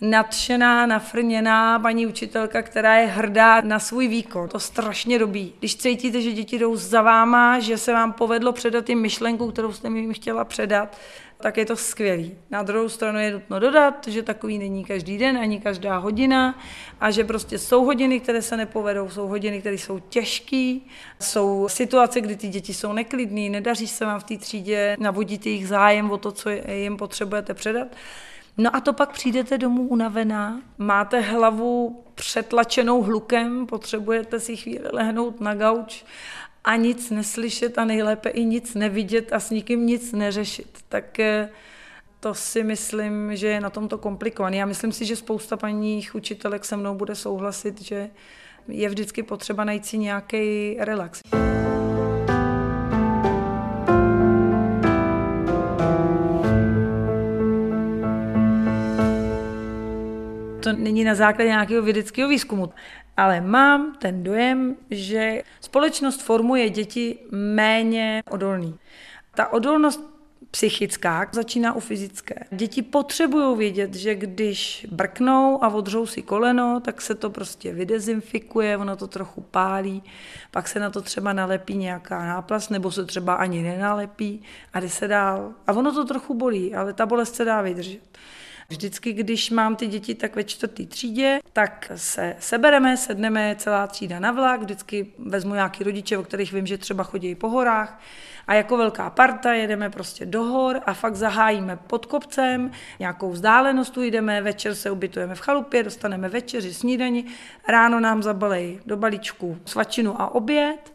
nadšená, 0.00 0.86
nafrněná 0.86 1.78
paní 1.78 2.06
učitelka, 2.06 2.62
která 2.62 2.96
je 2.96 3.06
hrdá 3.06 3.60
na 3.60 3.78
svůj 3.78 4.08
výkon. 4.08 4.48
To 4.48 4.60
strašně 4.60 5.18
dobí. 5.18 5.52
Když 5.58 5.76
cítíte, 5.76 6.20
že 6.20 6.32
děti 6.32 6.58
jdou 6.58 6.76
za 6.76 7.02
váma, 7.02 7.58
že 7.60 7.78
se 7.78 7.92
vám 7.92 8.12
povedlo 8.12 8.52
předat 8.52 8.88
jim 8.88 9.00
myšlenku, 9.00 9.50
kterou 9.50 9.72
jste 9.72 9.88
jim 9.88 10.14
chtěla 10.14 10.44
předat, 10.44 10.98
tak 11.44 11.56
je 11.56 11.66
to 11.66 11.76
skvělý. 11.76 12.34
Na 12.50 12.62
druhou 12.62 12.88
stranu 12.88 13.18
je 13.18 13.32
nutno 13.32 13.58
dodat, 13.58 14.08
že 14.08 14.22
takový 14.22 14.58
není 14.58 14.84
každý 14.84 15.18
den, 15.18 15.38
ani 15.38 15.60
každá 15.60 15.96
hodina 15.96 16.58
a 17.00 17.10
že 17.10 17.24
prostě 17.24 17.58
jsou 17.58 17.84
hodiny, 17.84 18.20
které 18.20 18.42
se 18.42 18.56
nepovedou, 18.56 19.08
jsou 19.08 19.28
hodiny, 19.28 19.60
které 19.60 19.74
jsou 19.74 19.98
těžké, 19.98 20.78
jsou 21.20 21.68
situace, 21.68 22.20
kdy 22.20 22.36
ty 22.36 22.48
děti 22.48 22.74
jsou 22.74 22.92
neklidné, 22.92 23.48
nedaří 23.48 23.86
se 23.86 24.06
vám 24.06 24.20
v 24.20 24.24
té 24.24 24.36
třídě 24.36 24.96
navodit 25.00 25.46
jejich 25.46 25.68
zájem 25.68 26.10
o 26.10 26.18
to, 26.18 26.32
co 26.32 26.50
jim 26.50 26.96
potřebujete 26.96 27.54
předat. 27.54 27.88
No 28.58 28.76
a 28.76 28.80
to 28.80 28.92
pak 28.92 29.12
přijdete 29.12 29.58
domů 29.58 29.82
unavená, 29.88 30.60
máte 30.78 31.20
hlavu 31.20 32.04
přetlačenou 32.14 33.02
hlukem, 33.02 33.66
potřebujete 33.66 34.40
si 34.40 34.56
chvíli 34.56 34.88
lehnout 34.92 35.40
na 35.40 35.54
gauč 35.54 36.04
a 36.64 36.76
nic 36.76 37.10
neslyšet 37.10 37.78
a 37.78 37.84
nejlépe 37.84 38.28
i 38.28 38.44
nic 38.44 38.74
nevidět 38.74 39.32
a 39.32 39.40
s 39.40 39.50
nikým 39.50 39.86
nic 39.86 40.12
neřešit. 40.12 40.78
Tak 40.88 41.20
eh, 41.20 41.48
to 42.20 42.34
si 42.34 42.64
myslím, 42.64 43.36
že 43.36 43.46
je 43.46 43.60
na 43.60 43.70
tomto 43.70 43.98
komplikované. 43.98 44.56
Já 44.56 44.66
myslím 44.66 44.92
si, 44.92 45.04
že 45.04 45.16
spousta 45.16 45.56
paní 45.56 46.06
učitelek 46.14 46.64
se 46.64 46.76
mnou 46.76 46.94
bude 46.94 47.14
souhlasit, 47.14 47.82
že 47.82 48.10
je 48.68 48.88
vždycky 48.88 49.22
potřeba 49.22 49.64
najít 49.64 49.86
si 49.86 49.98
nějaký 49.98 50.76
relax. 50.78 51.20
To 60.64 60.72
není 60.72 61.04
na 61.04 61.14
základě 61.14 61.48
nějakého 61.48 61.82
vědeckého 61.82 62.28
výzkumu, 62.28 62.72
ale 63.16 63.40
mám 63.40 63.94
ten 63.98 64.22
dojem, 64.22 64.76
že 64.90 65.42
společnost 65.60 66.22
formuje 66.22 66.70
děti 66.70 67.18
méně 67.30 68.22
odolný. 68.30 68.78
Ta 69.34 69.52
odolnost 69.52 70.14
psychická 70.50 71.28
začíná 71.32 71.72
u 71.72 71.80
fyzické. 71.80 72.34
Děti 72.50 72.82
potřebují 72.82 73.58
vědět, 73.58 73.94
že 73.94 74.14
když 74.14 74.86
brknou 74.90 75.64
a 75.64 75.68
odřou 75.68 76.06
si 76.06 76.22
koleno, 76.22 76.80
tak 76.80 77.02
se 77.02 77.14
to 77.14 77.30
prostě 77.30 77.72
vydezinfikuje, 77.72 78.76
ono 78.76 78.96
to 78.96 79.06
trochu 79.06 79.40
pálí, 79.40 80.02
pak 80.50 80.68
se 80.68 80.80
na 80.80 80.90
to 80.90 81.02
třeba 81.02 81.32
nalepí 81.32 81.76
nějaká 81.76 82.26
náplast, 82.26 82.70
nebo 82.70 82.90
se 82.90 83.04
třeba 83.04 83.34
ani 83.34 83.62
nenalepí 83.62 84.42
a 84.72 84.80
jde 84.80 84.88
se 84.88 85.08
dál. 85.08 85.52
A 85.66 85.72
ono 85.72 85.92
to 85.92 86.04
trochu 86.04 86.34
bolí, 86.34 86.74
ale 86.74 86.92
ta 86.92 87.06
bolest 87.06 87.34
se 87.34 87.44
dá 87.44 87.62
vydržet. 87.62 88.18
Vždycky, 88.68 89.12
když 89.12 89.50
mám 89.50 89.76
ty 89.76 89.86
děti 89.86 90.14
tak 90.14 90.36
ve 90.36 90.44
čtvrtý 90.44 90.86
třídě, 90.86 91.40
tak 91.52 91.92
se 91.94 92.36
sebereme, 92.38 92.96
sedneme 92.96 93.56
celá 93.58 93.86
třída 93.86 94.18
na 94.18 94.32
vlak, 94.32 94.60
vždycky 94.60 95.12
vezmu 95.18 95.54
nějaký 95.54 95.84
rodiče, 95.84 96.18
o 96.18 96.22
kterých 96.22 96.52
vím, 96.52 96.66
že 96.66 96.78
třeba 96.78 97.04
chodí 97.04 97.34
po 97.34 97.48
horách 97.48 98.00
a 98.46 98.54
jako 98.54 98.76
velká 98.76 99.10
parta 99.10 99.52
jedeme 99.52 99.90
prostě 99.90 100.26
do 100.26 100.42
hor 100.42 100.80
a 100.86 100.94
fakt 100.94 101.16
zahájíme 101.16 101.76
pod 101.76 102.06
kopcem, 102.06 102.70
nějakou 102.98 103.30
vzdálenost 103.30 103.96
jdeme, 103.96 104.42
večer 104.42 104.74
se 104.74 104.90
ubytujeme 104.90 105.34
v 105.34 105.40
chalupě, 105.40 105.82
dostaneme 105.82 106.28
večeři, 106.28 106.74
snídani, 106.74 107.24
ráno 107.68 108.00
nám 108.00 108.22
zabalej 108.22 108.80
do 108.86 108.96
balíčku 108.96 109.58
svačinu 109.64 110.20
a 110.20 110.34
oběd 110.34 110.94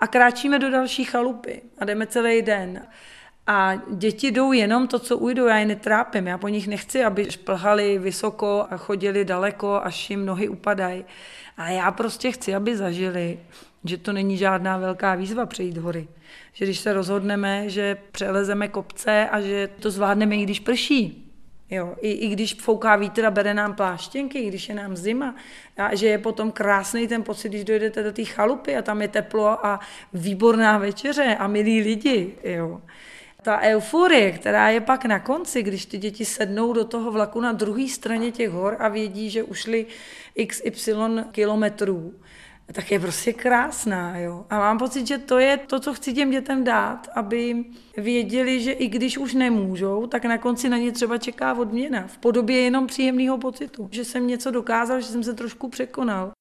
a 0.00 0.06
kráčíme 0.06 0.58
do 0.58 0.70
další 0.70 1.04
chalupy 1.04 1.62
a 1.78 1.84
jdeme 1.84 2.06
celý 2.06 2.42
den. 2.42 2.86
A 3.52 3.74
děti 3.90 4.30
jdou 4.30 4.52
jenom 4.52 4.88
to, 4.88 4.98
co 4.98 5.18
ujdou, 5.18 5.46
já 5.46 5.56
je 5.56 5.66
netrápím. 5.66 6.26
Já 6.26 6.38
po 6.38 6.48
nich 6.48 6.68
nechci, 6.68 7.04
aby 7.04 7.30
šplhali 7.30 7.98
vysoko 7.98 8.66
a 8.70 8.76
chodili 8.76 9.24
daleko, 9.24 9.80
až 9.82 10.10
jim 10.10 10.26
nohy 10.26 10.48
upadají. 10.48 11.04
A 11.56 11.68
já 11.68 11.90
prostě 11.90 12.32
chci, 12.32 12.54
aby 12.54 12.76
zažili, 12.76 13.38
že 13.84 13.96
to 13.96 14.12
není 14.12 14.36
žádná 14.36 14.78
velká 14.78 15.14
výzva 15.14 15.46
přejít 15.46 15.76
hory. 15.76 16.08
Že 16.52 16.64
když 16.64 16.78
se 16.78 16.92
rozhodneme, 16.92 17.68
že 17.68 17.96
přelezeme 18.12 18.68
kopce 18.68 19.28
a 19.28 19.40
že 19.40 19.68
to 19.80 19.90
zvládneme, 19.90 20.36
i 20.36 20.42
když 20.42 20.60
prší, 20.60 21.26
Jo, 21.72 21.94
i, 22.00 22.12
I 22.12 22.28
když 22.28 22.54
fouká 22.54 22.96
vítr 22.96 23.24
a 23.24 23.30
bere 23.30 23.54
nám 23.54 23.74
pláštěnky, 23.74 24.38
i 24.38 24.48
když 24.48 24.68
je 24.68 24.74
nám 24.74 24.96
zima, 24.96 25.34
a 25.76 25.94
že 25.94 26.06
je 26.06 26.18
potom 26.18 26.52
krásný 26.52 27.08
ten 27.08 27.22
pocit, 27.22 27.48
když 27.48 27.64
dojdete 27.64 28.02
do 28.02 28.12
té 28.12 28.24
chalupy 28.24 28.76
a 28.76 28.82
tam 28.82 29.02
je 29.02 29.08
teplo 29.08 29.66
a 29.66 29.80
výborná 30.12 30.78
večeře 30.78 31.36
a 31.38 31.46
milí 31.46 31.80
lidi. 31.80 32.34
Jo. 32.44 32.80
Ta 33.42 33.60
euforie, 33.60 34.32
která 34.32 34.68
je 34.68 34.80
pak 34.80 35.04
na 35.04 35.18
konci, 35.18 35.62
když 35.62 35.86
ty 35.86 35.98
děti 35.98 36.24
sednou 36.24 36.72
do 36.72 36.84
toho 36.84 37.12
vlaku 37.12 37.40
na 37.40 37.52
druhé 37.52 37.88
straně 37.88 38.32
těch 38.32 38.50
hor 38.50 38.76
a 38.78 38.88
vědí, 38.88 39.30
že 39.30 39.42
ušli 39.42 39.86
xy 40.46 40.72
kilometrů, 41.30 42.14
tak 42.72 42.90
je 42.90 43.00
prostě 43.00 43.32
krásná. 43.32 44.18
Jo? 44.18 44.46
A 44.50 44.58
mám 44.58 44.78
pocit, 44.78 45.06
že 45.06 45.18
to 45.18 45.38
je 45.38 45.56
to, 45.56 45.80
co 45.80 45.94
chci 45.94 46.12
těm 46.12 46.30
dětem 46.30 46.64
dát, 46.64 47.08
aby 47.14 47.64
věděli, 47.96 48.60
že 48.60 48.72
i 48.72 48.88
když 48.88 49.18
už 49.18 49.34
nemůžou, 49.34 50.06
tak 50.06 50.24
na 50.24 50.38
konci 50.38 50.68
na 50.68 50.78
ně 50.78 50.92
třeba 50.92 51.18
čeká 51.18 51.54
odměna 51.54 52.06
v 52.06 52.18
podobě 52.18 52.60
jenom 52.60 52.86
příjemného 52.86 53.38
pocitu. 53.38 53.88
Že 53.92 54.04
jsem 54.04 54.26
něco 54.26 54.50
dokázal, 54.50 55.00
že 55.00 55.06
jsem 55.06 55.24
se 55.24 55.34
trošku 55.34 55.68
překonal. 55.68 56.32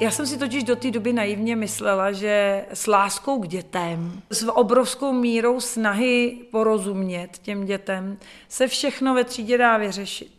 Já 0.00 0.10
jsem 0.10 0.26
si 0.26 0.38
totiž 0.38 0.64
do 0.64 0.76
té 0.76 0.90
doby 0.90 1.12
naivně 1.12 1.56
myslela, 1.56 2.12
že 2.12 2.64
s 2.72 2.86
láskou 2.86 3.40
k 3.40 3.48
dětem, 3.48 4.22
s 4.30 4.48
obrovskou 4.48 5.12
mírou 5.12 5.60
snahy 5.60 6.38
porozumět 6.50 7.38
těm 7.42 7.64
dětem, 7.64 8.18
se 8.48 8.68
všechno 8.68 9.14
ve 9.14 9.24
třídě 9.24 9.58
dá 9.58 9.76
vyřešit. 9.76 10.32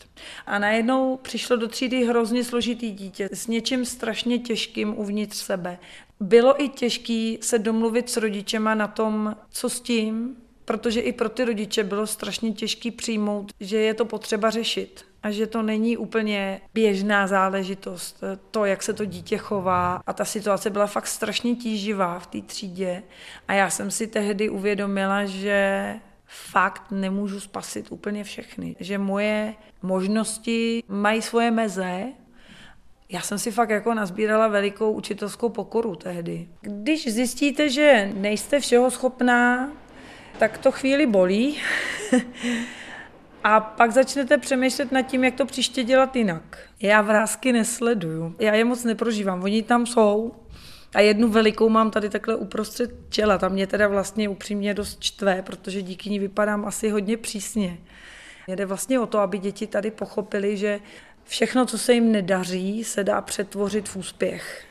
A 0.45 0.59
najednou 0.59 1.17
přišlo 1.17 1.55
do 1.55 1.67
třídy 1.67 2.05
hrozně 2.05 2.43
složitý 2.43 2.91
dítě 2.91 3.29
s 3.33 3.47
něčím 3.47 3.85
strašně 3.85 4.39
těžkým 4.39 4.99
uvnitř 4.99 5.37
sebe. 5.37 5.79
Bylo 6.19 6.63
i 6.63 6.69
těžké 6.69 7.35
se 7.41 7.59
domluvit 7.59 8.09
s 8.09 8.17
rodičema 8.17 8.75
na 8.75 8.87
tom, 8.87 9.35
co 9.49 9.69
s 9.69 9.81
tím, 9.81 10.35
protože 10.69 11.01
i 11.01 11.13
pro 11.13 11.29
ty 11.29 11.45
rodiče 11.45 11.83
bylo 11.83 12.07
strašně 12.07 12.51
těžké 12.51 12.91
přijmout, 12.91 13.51
že 13.59 13.77
je 13.77 13.93
to 13.93 14.05
potřeba 14.05 14.49
řešit 14.49 15.05
a 15.23 15.31
že 15.31 15.47
to 15.47 15.61
není 15.61 15.97
úplně 15.97 16.61
běžná 16.73 17.27
záležitost, 17.27 18.23
to, 18.51 18.65
jak 18.65 18.83
se 18.83 18.93
to 18.93 19.05
dítě 19.05 19.37
chová. 19.37 20.01
A 20.07 20.13
ta 20.13 20.25
situace 20.25 20.69
byla 20.69 20.87
fakt 20.87 21.07
strašně 21.07 21.55
tíživá 21.55 22.19
v 22.19 22.27
té 22.27 22.41
třídě. 22.41 23.03
A 23.47 23.53
já 23.53 23.69
jsem 23.69 23.91
si 23.91 24.07
tehdy 24.07 24.49
uvědomila, 24.49 25.25
že 25.25 25.95
fakt 26.25 26.91
nemůžu 26.91 27.39
spasit 27.39 27.91
úplně 27.91 28.23
všechny. 28.23 28.75
Že 28.79 28.97
moje 28.97 29.55
možnosti 29.81 30.83
mají 30.87 31.21
svoje 31.21 31.51
meze 31.51 32.05
já 33.11 33.21
jsem 33.21 33.39
si 33.39 33.51
fakt 33.51 33.69
jako 33.69 33.93
nazbírala 33.93 34.47
velikou 34.47 34.91
učitelskou 34.91 35.49
pokoru 35.49 35.95
tehdy. 35.95 36.47
Když 36.61 37.13
zjistíte, 37.13 37.69
že 37.69 38.11
nejste 38.13 38.59
všeho 38.59 38.91
schopná, 38.91 39.71
tak 40.39 40.57
to 40.57 40.71
chvíli 40.71 41.05
bolí. 41.05 41.57
A 43.43 43.59
pak 43.59 43.91
začnete 43.91 44.37
přemýšlet 44.37 44.91
nad 44.91 45.01
tím, 45.01 45.23
jak 45.23 45.35
to 45.35 45.45
příště 45.45 45.83
dělat 45.83 46.15
jinak. 46.15 46.59
Já 46.81 47.01
vrázky 47.01 47.53
nesleduju. 47.53 48.35
Já 48.39 48.53
je 48.53 48.65
moc 48.65 48.83
neprožívám. 48.83 49.43
Oni 49.43 49.63
tam 49.63 49.85
jsou. 49.85 50.35
A 50.95 51.01
jednu 51.01 51.29
velikou 51.29 51.69
mám 51.69 51.91
tady 51.91 52.09
takhle 52.09 52.35
uprostřed 52.35 52.91
čela. 53.09 53.37
Tam 53.37 53.51
mě 53.51 53.67
teda 53.67 53.87
vlastně 53.87 54.29
upřímně 54.29 54.73
dost 54.73 54.99
čtve, 54.99 55.41
protože 55.41 55.81
díky 55.81 56.09
ní 56.09 56.19
vypadám 56.19 56.65
asi 56.65 56.89
hodně 56.89 57.17
přísně. 57.17 57.77
Jde 58.47 58.65
vlastně 58.65 58.99
o 58.99 59.05
to, 59.05 59.19
aby 59.19 59.37
děti 59.37 59.67
tady 59.67 59.91
pochopili, 59.91 60.57
že 60.57 60.79
všechno, 61.23 61.65
co 61.65 61.77
se 61.77 61.93
jim 61.93 62.11
nedaří, 62.11 62.83
se 62.83 63.03
dá 63.03 63.21
přetvořit 63.21 63.89
v 63.89 63.95
úspěch. 63.95 64.65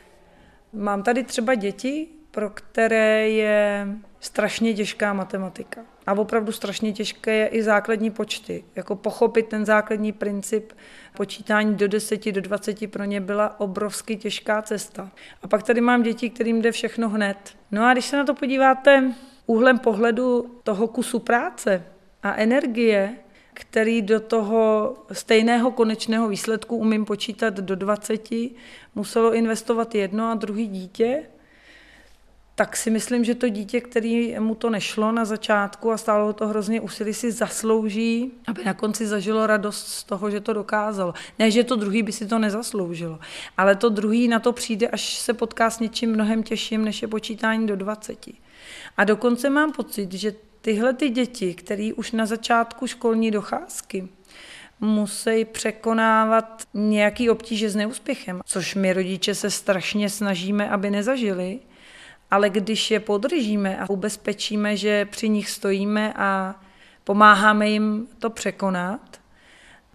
Mám 0.73 1.03
tady 1.03 1.23
třeba 1.23 1.55
děti, 1.55 2.07
pro 2.39 2.49
které 2.49 3.29
je 3.29 3.87
strašně 4.19 4.73
těžká 4.73 5.13
matematika. 5.13 5.81
A 6.07 6.13
opravdu 6.13 6.51
strašně 6.51 6.93
těžké 6.93 7.33
je 7.33 7.47
i 7.47 7.63
základní 7.63 8.11
počty. 8.11 8.63
Jako 8.75 8.95
pochopit 8.95 9.47
ten 9.47 9.65
základní 9.65 10.11
princip 10.11 10.73
počítání 11.17 11.75
do 11.75 11.87
10, 11.87 12.31
do 12.31 12.41
20 12.41 12.91
pro 12.91 13.03
ně 13.03 13.21
byla 13.21 13.59
obrovsky 13.59 14.15
těžká 14.15 14.61
cesta. 14.61 15.11
A 15.43 15.47
pak 15.47 15.63
tady 15.63 15.81
mám 15.81 16.03
děti, 16.03 16.29
kterým 16.29 16.61
jde 16.61 16.71
všechno 16.71 17.09
hned. 17.09 17.37
No 17.71 17.85
a 17.85 17.93
když 17.93 18.05
se 18.05 18.17
na 18.17 18.23
to 18.23 18.33
podíváte 18.33 19.13
úhlem 19.45 19.79
pohledu 19.79 20.59
toho 20.63 20.87
kusu 20.87 21.19
práce 21.19 21.83
a 22.23 22.35
energie, 22.35 23.15
který 23.53 24.01
do 24.01 24.19
toho 24.19 24.93
stejného 25.11 25.71
konečného 25.71 26.27
výsledku 26.27 26.75
umím 26.75 27.05
počítat 27.05 27.53
do 27.53 27.75
20, 27.75 28.29
muselo 28.95 29.33
investovat 29.33 29.95
jedno 29.95 30.31
a 30.31 30.35
druhý 30.35 30.67
dítě, 30.67 31.23
tak 32.59 32.77
si 32.77 32.89
myslím, 32.89 33.23
že 33.23 33.35
to 33.35 33.49
dítě, 33.49 33.81
který 33.81 34.39
mu 34.39 34.55
to 34.55 34.69
nešlo 34.69 35.11
na 35.11 35.25
začátku 35.25 35.91
a 35.91 35.97
stálo 35.97 36.33
to 36.33 36.47
hrozně 36.47 36.81
úsilí, 36.81 37.13
si 37.13 37.31
zaslouží, 37.31 38.31
aby 38.47 38.63
na 38.65 38.73
konci 38.73 39.07
zažilo 39.07 39.47
radost 39.47 39.87
z 39.87 40.03
toho, 40.03 40.31
že 40.31 40.39
to 40.39 40.53
dokázalo. 40.53 41.13
Ne, 41.39 41.51
že 41.51 41.63
to 41.63 41.75
druhý 41.75 42.03
by 42.03 42.11
si 42.11 42.27
to 42.27 42.39
nezasloužilo, 42.39 43.19
ale 43.57 43.75
to 43.75 43.89
druhý 43.89 44.27
na 44.27 44.39
to 44.39 44.53
přijde, 44.53 44.87
až 44.87 45.19
se 45.19 45.33
potká 45.33 45.69
s 45.69 45.79
něčím 45.79 46.11
mnohem 46.11 46.43
těžším, 46.43 46.85
než 46.85 47.01
je 47.01 47.07
počítání 47.07 47.67
do 47.67 47.75
20. 47.75 48.25
A 48.97 49.03
dokonce 49.03 49.49
mám 49.49 49.71
pocit, 49.71 50.13
že 50.13 50.35
tyhle 50.61 50.93
ty 50.93 51.09
děti, 51.09 51.53
které 51.53 51.91
už 51.95 52.11
na 52.11 52.25
začátku 52.25 52.87
školní 52.87 53.31
docházky 53.31 54.07
musí 54.79 55.45
překonávat 55.45 56.63
nějaký 56.73 57.29
obtíže 57.29 57.69
s 57.69 57.75
neúspěchem, 57.75 58.41
což 58.45 58.75
my 58.75 58.93
rodiče 58.93 59.35
se 59.35 59.51
strašně 59.51 60.09
snažíme, 60.09 60.69
aby 60.69 60.89
nezažili, 60.89 61.59
ale 62.31 62.49
když 62.49 62.91
je 62.91 62.99
podržíme 62.99 63.77
a 63.77 63.89
ubezpečíme, 63.89 64.77
že 64.77 65.05
při 65.05 65.29
nich 65.29 65.49
stojíme 65.49 66.13
a 66.15 66.55
pomáháme 67.03 67.69
jim 67.69 68.07
to 68.19 68.29
překonat, 68.29 69.21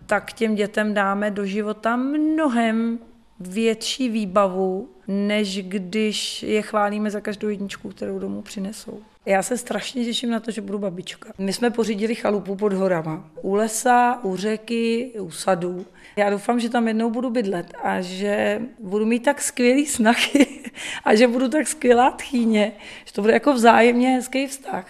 tak 0.07 0.33
těm 0.33 0.55
dětem 0.55 0.95
dáme 0.95 1.31
do 1.31 1.47
života 1.47 1.97
mnohem 1.97 2.99
větší 3.41 4.09
výbavu, 4.09 4.94
než 5.09 5.63
když 5.63 6.43
je 6.43 6.63
chválíme 6.63 7.11
za 7.11 7.21
každou 7.21 7.49
jedničku, 7.49 7.89
kterou 7.89 8.19
domů 8.19 8.43
přinesou. 8.43 9.03
Já 9.27 9.43
se 9.43 9.59
strašně 9.59 10.05
těším 10.05 10.31
na 10.31 10.41
to, 10.41 10.51
že 10.51 10.61
budu 10.61 10.79
babička. 10.79 11.33
My 11.39 11.53
jsme 11.53 11.71
pořídili 11.71 12.15
chalupu 12.15 12.57
pod 12.57 12.73
horama. 12.73 13.31
U 13.43 13.55
lesa, 13.55 14.21
u 14.23 14.37
řeky, 14.37 15.13
u 15.21 15.31
sadů. 15.31 15.87
Já 16.17 16.31
doufám, 16.31 16.61
že 16.61 16.69
tam 16.69 16.89
jednou 16.89 17.11
budu 17.11 17.31
bydlet 17.31 17.75
a 17.83 18.01
že 18.01 18.61
budu 18.79 19.07
mít 19.07 19.21
tak 19.21 19.43
skvělý 19.43 19.87
snachy 19.87 20.47
a 21.05 21.15
že 21.15 21.29
budu 21.29 21.49
tak 21.49 21.69
skvělá 21.69 22.11
tchýně, 22.11 22.73
že 23.05 23.13
to 23.13 23.21
bude 23.21 23.33
jako 23.33 23.53
vzájemně 23.53 24.09
hezký 24.09 24.47
vztah. 24.47 24.87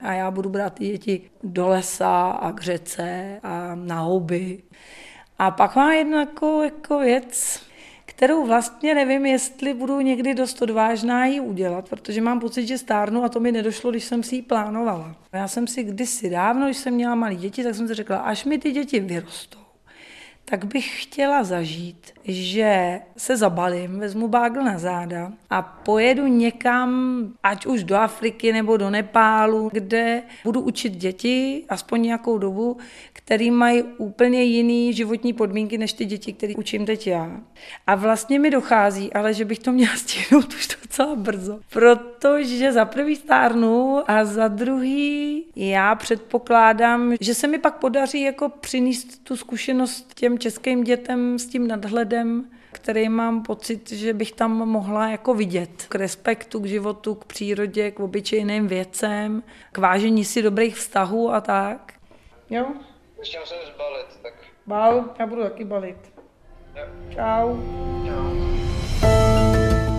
A 0.00 0.12
já 0.12 0.30
budu 0.30 0.48
brát 0.48 0.74
ty 0.74 0.86
děti 0.86 1.30
do 1.42 1.68
lesa 1.68 2.30
a 2.30 2.52
k 2.52 2.60
řece 2.60 3.40
a 3.42 3.74
na 3.74 4.00
houby. 4.00 4.62
A 5.38 5.50
pak 5.50 5.76
má 5.76 5.92
jednu 5.92 6.18
jako, 6.18 6.62
jako 6.62 6.98
věc, 6.98 7.62
kterou 8.22 8.46
vlastně 8.46 8.94
nevím, 8.94 9.26
jestli 9.26 9.74
budu 9.74 10.00
někdy 10.00 10.34
dost 10.34 10.62
odvážná 10.62 11.26
ji 11.26 11.40
udělat, 11.40 11.88
protože 11.88 12.20
mám 12.20 12.40
pocit, 12.40 12.66
že 12.66 12.78
stárnu 12.78 13.24
a 13.24 13.28
to 13.28 13.40
mi 13.40 13.52
nedošlo, 13.52 13.90
když 13.90 14.04
jsem 14.04 14.22
si 14.22 14.34
ji 14.36 14.42
plánovala. 14.42 15.16
Já 15.32 15.48
jsem 15.48 15.66
si 15.66 15.84
kdysi 15.84 16.30
dávno, 16.30 16.66
když 16.66 16.76
jsem 16.76 16.94
měla 16.94 17.14
malé 17.14 17.34
děti, 17.34 17.64
tak 17.64 17.74
jsem 17.74 17.88
si 17.88 17.94
řekla, 17.94 18.16
až 18.16 18.44
mi 18.44 18.58
ty 18.58 18.72
děti 18.72 19.00
vyrostou, 19.00 19.58
tak 20.44 20.64
bych 20.64 21.02
chtěla 21.02 21.44
zažít, 21.44 22.12
že 22.24 23.00
se 23.16 23.36
zabalím, 23.36 23.98
vezmu 23.98 24.28
bágl 24.28 24.62
na 24.62 24.78
záda 24.78 25.32
a 25.50 25.62
pojedu 25.62 26.26
někam, 26.26 27.22
ať 27.42 27.66
už 27.66 27.84
do 27.84 27.96
Afriky 27.96 28.52
nebo 28.52 28.76
do 28.76 28.90
Nepálu, 28.90 29.70
kde 29.72 30.22
budu 30.44 30.60
učit 30.60 30.92
děti, 30.92 31.64
aspoň 31.68 32.02
nějakou 32.02 32.38
dobu, 32.38 32.76
který 33.12 33.50
mají 33.50 33.82
úplně 33.82 34.42
jiný 34.42 34.92
životní 34.92 35.32
podmínky 35.32 35.78
než 35.78 35.92
ty 35.92 36.04
děti, 36.04 36.32
které 36.32 36.54
učím 36.54 36.86
teď 36.86 37.06
já. 37.06 37.40
A 37.86 37.94
vlastně 37.94 38.38
mi 38.38 38.50
dochází, 38.50 39.12
ale 39.12 39.34
že 39.34 39.44
bych 39.44 39.58
to 39.58 39.72
měla 39.72 39.92
stihnout 39.96 40.54
už 40.54 40.68
docela 40.82 41.16
brzo. 41.16 41.60
Protože 41.72 42.72
za 42.72 42.84
prvý 42.84 43.16
stárnu 43.16 44.02
a 44.10 44.24
za 44.24 44.48
druhý 44.48 45.44
já 45.56 45.94
předpokládám, 45.94 47.14
že 47.20 47.34
se 47.34 47.46
mi 47.46 47.58
pak 47.58 47.78
podaří 47.78 48.22
jako 48.22 48.48
přinést 48.48 49.24
tu 49.24 49.36
zkušenost 49.36 50.14
těm 50.14 50.31
českým 50.38 50.84
dětem 50.84 51.38
s 51.38 51.46
tím 51.46 51.68
nadhledem, 51.68 52.44
který 52.72 53.08
mám 53.08 53.42
pocit, 53.42 53.92
že 53.92 54.12
bych 54.12 54.32
tam 54.32 54.50
mohla 54.50 55.08
jako 55.08 55.34
vidět. 55.34 55.86
K 55.88 55.94
respektu 55.94 56.60
k 56.60 56.66
životu, 56.66 57.14
k 57.14 57.24
přírodě, 57.24 57.90
k 57.90 58.00
obyčejným 58.00 58.66
věcem, 58.66 59.42
k 59.72 59.78
vážení 59.78 60.24
si 60.24 60.42
dobrých 60.42 60.76
vztahů 60.76 61.32
a 61.32 61.40
tak. 61.40 61.92
Jo? 62.50 62.66
Ještě 63.18 63.38
musím 63.38 63.58
zbalit, 63.74 64.06
tak... 64.22 64.34
Bal, 64.66 65.04
já 65.18 65.26
budu 65.26 65.42
taky 65.42 65.64
balit. 65.64 66.12
Čau. 67.10 67.56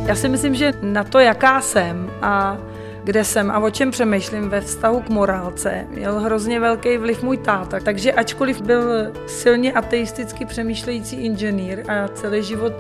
Já 0.05 0.15
si 0.15 0.29
myslím, 0.29 0.55
že 0.55 0.73
na 0.81 1.03
to, 1.03 1.19
jaká 1.19 1.61
jsem 1.61 2.11
a 2.21 2.57
kde 3.03 3.23
jsem 3.23 3.51
a 3.51 3.59
o 3.59 3.69
čem 3.69 3.91
přemýšlím 3.91 4.49
ve 4.49 4.61
vztahu 4.61 5.01
k 5.01 5.09
morálce, 5.09 5.87
měl 5.89 6.19
hrozně 6.19 6.59
velký 6.59 6.97
vliv 6.97 7.23
můj 7.23 7.37
táta. 7.37 7.79
Takže 7.79 8.13
ačkoliv 8.13 8.61
byl 8.61 9.11
silně 9.27 9.73
ateisticky 9.73 10.45
přemýšlející 10.45 11.15
inženýr 11.15 11.91
a 11.91 12.07
celý 12.07 12.43
život 12.43 12.73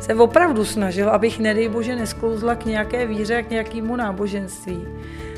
se 0.00 0.14
opravdu 0.14 0.64
snažil, 0.64 1.10
abych 1.10 1.38
nedej 1.38 1.68
bože 1.68 1.96
nesklouzla 1.96 2.54
k 2.54 2.64
nějaké 2.64 3.06
víře 3.06 3.36
a 3.36 3.42
k 3.42 3.50
nějakému 3.50 3.96
náboženství, 3.96 4.86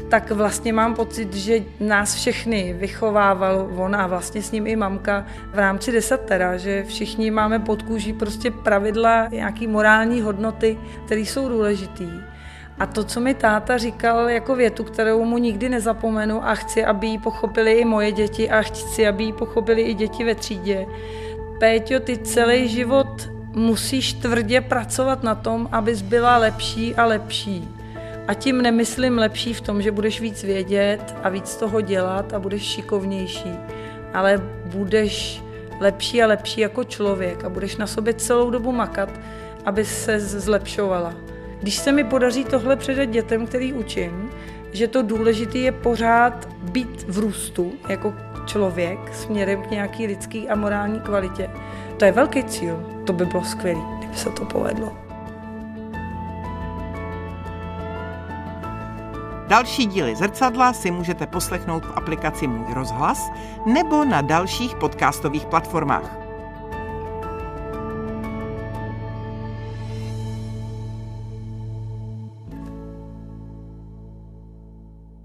tak 0.09 0.31
vlastně 0.31 0.73
mám 0.73 0.95
pocit, 0.95 1.35
že 1.35 1.61
nás 1.81 2.15
všechny 2.15 2.77
vychovával 2.79 3.71
on 3.77 3.97
a 3.97 4.07
vlastně 4.07 4.43
s 4.43 4.53
ním 4.53 4.67
i 4.67 4.77
mamka 4.77 5.27
v 5.53 5.59
rámci 5.59 5.93
desatera, 5.93 6.57
že 6.57 6.85
všichni 6.85 7.31
máme 7.31 7.59
pod 7.59 7.83
kůží 7.83 8.13
prostě 8.13 8.51
pravidla, 8.51 9.29
nějaký 9.29 9.67
morální 9.67 10.21
hodnoty, 10.21 10.79
které 11.07 11.21
jsou 11.21 11.49
důležitý. 11.49 12.32
A 12.79 12.87
to, 12.87 13.05
co 13.05 13.21
mi 13.21 13.35
táta 13.35 13.79
říkal 13.79 14.31
jako 14.31 14.57
větu, 14.57 14.85
kterou 14.85 15.25
mu 15.25 15.39
nikdy 15.39 15.69
nezapomenu 15.69 16.49
a 16.49 16.55
chci, 16.55 16.85
aby 16.85 17.07
ji 17.07 17.19
pochopili 17.19 17.73
i 17.73 17.85
moje 17.85 18.13
děti 18.13 18.51
a 18.51 18.63
chci, 18.63 19.07
aby 19.07 19.25
ji 19.25 19.33
pochopili 19.33 19.83
i 19.83 19.95
děti 19.95 20.25
ve 20.25 20.35
třídě. 20.35 20.87
Péťo, 21.61 22.01
ty 22.01 22.19
celý 22.19 22.69
život 22.69 23.31
musíš 23.55 24.13
tvrdě 24.13 24.61
pracovat 24.61 25.23
na 25.23 25.35
tom, 25.35 25.69
abys 25.73 26.03
byla 26.03 26.37
lepší 26.37 26.95
a 26.95 27.07
lepší. 27.07 27.69
A 28.29 28.35
tím 28.35 28.63
nemyslím 28.63 29.19
lepší 29.19 29.55
v 29.55 29.61
tom, 29.61 29.83
že 29.83 29.91
budeš 29.91 30.21
víc 30.21 30.43
vědět 30.43 31.15
a 31.23 31.29
víc 31.29 31.57
toho 31.57 31.81
dělat 31.81 32.33
a 32.33 32.39
budeš 32.39 32.63
šikovnější, 32.63 33.53
ale 34.15 34.43
budeš 34.65 35.43
lepší 35.81 36.23
a 36.23 36.27
lepší 36.27 36.61
jako 36.61 36.85
člověk 36.85 37.45
a 37.45 37.49
budeš 37.49 37.77
na 37.77 37.87
sobě 37.87 38.15
celou 38.15 38.51
dobu 38.51 38.73
makat, 38.73 39.11
aby 39.65 39.85
se 39.85 40.21
zlepšovala. 40.21 41.15
Když 41.63 41.77
se 41.77 41.93
mi 41.93 42.05
podaří 42.05 42.45
tohle 42.45 42.77
předat 42.77 43.09
dětem, 43.09 43.47
který 43.47 43.73
učím, 43.73 44.31
že 44.73 44.89
to 44.89 45.03
důležité 45.03 45.59
je 45.59 45.73
pořád 45.73 46.49
být 46.63 47.05
v 47.09 47.19
růstu 47.19 47.73
jako 47.89 48.15
člověk 48.47 49.15
směrem 49.15 49.63
k 49.63 49.71
nějaký 49.71 50.07
lidský 50.07 50.49
a 50.49 50.55
morální 50.55 51.01
kvalitě, 51.01 51.51
to 51.97 52.05
je 52.05 52.13
velký 52.13 52.45
cíl. 52.45 53.03
To 53.07 53.13
by 53.13 53.27
bylo 53.27 53.45
skvělé, 53.45 53.81
kdyby 53.99 54.17
se 54.17 54.31
to 54.31 54.45
povedlo. 54.45 54.99
Další 59.47 59.87
díly 59.87 60.17
zrcadla 60.17 60.73
si 60.73 60.91
můžete 60.91 61.27
poslechnout 61.27 61.85
v 61.85 61.93
aplikaci 61.97 62.47
Můj 62.47 62.75
rozhlas 62.75 63.31
nebo 63.67 64.05
na 64.05 64.21
dalších 64.21 64.75
podcastových 64.75 65.47
platformách. 65.47 66.22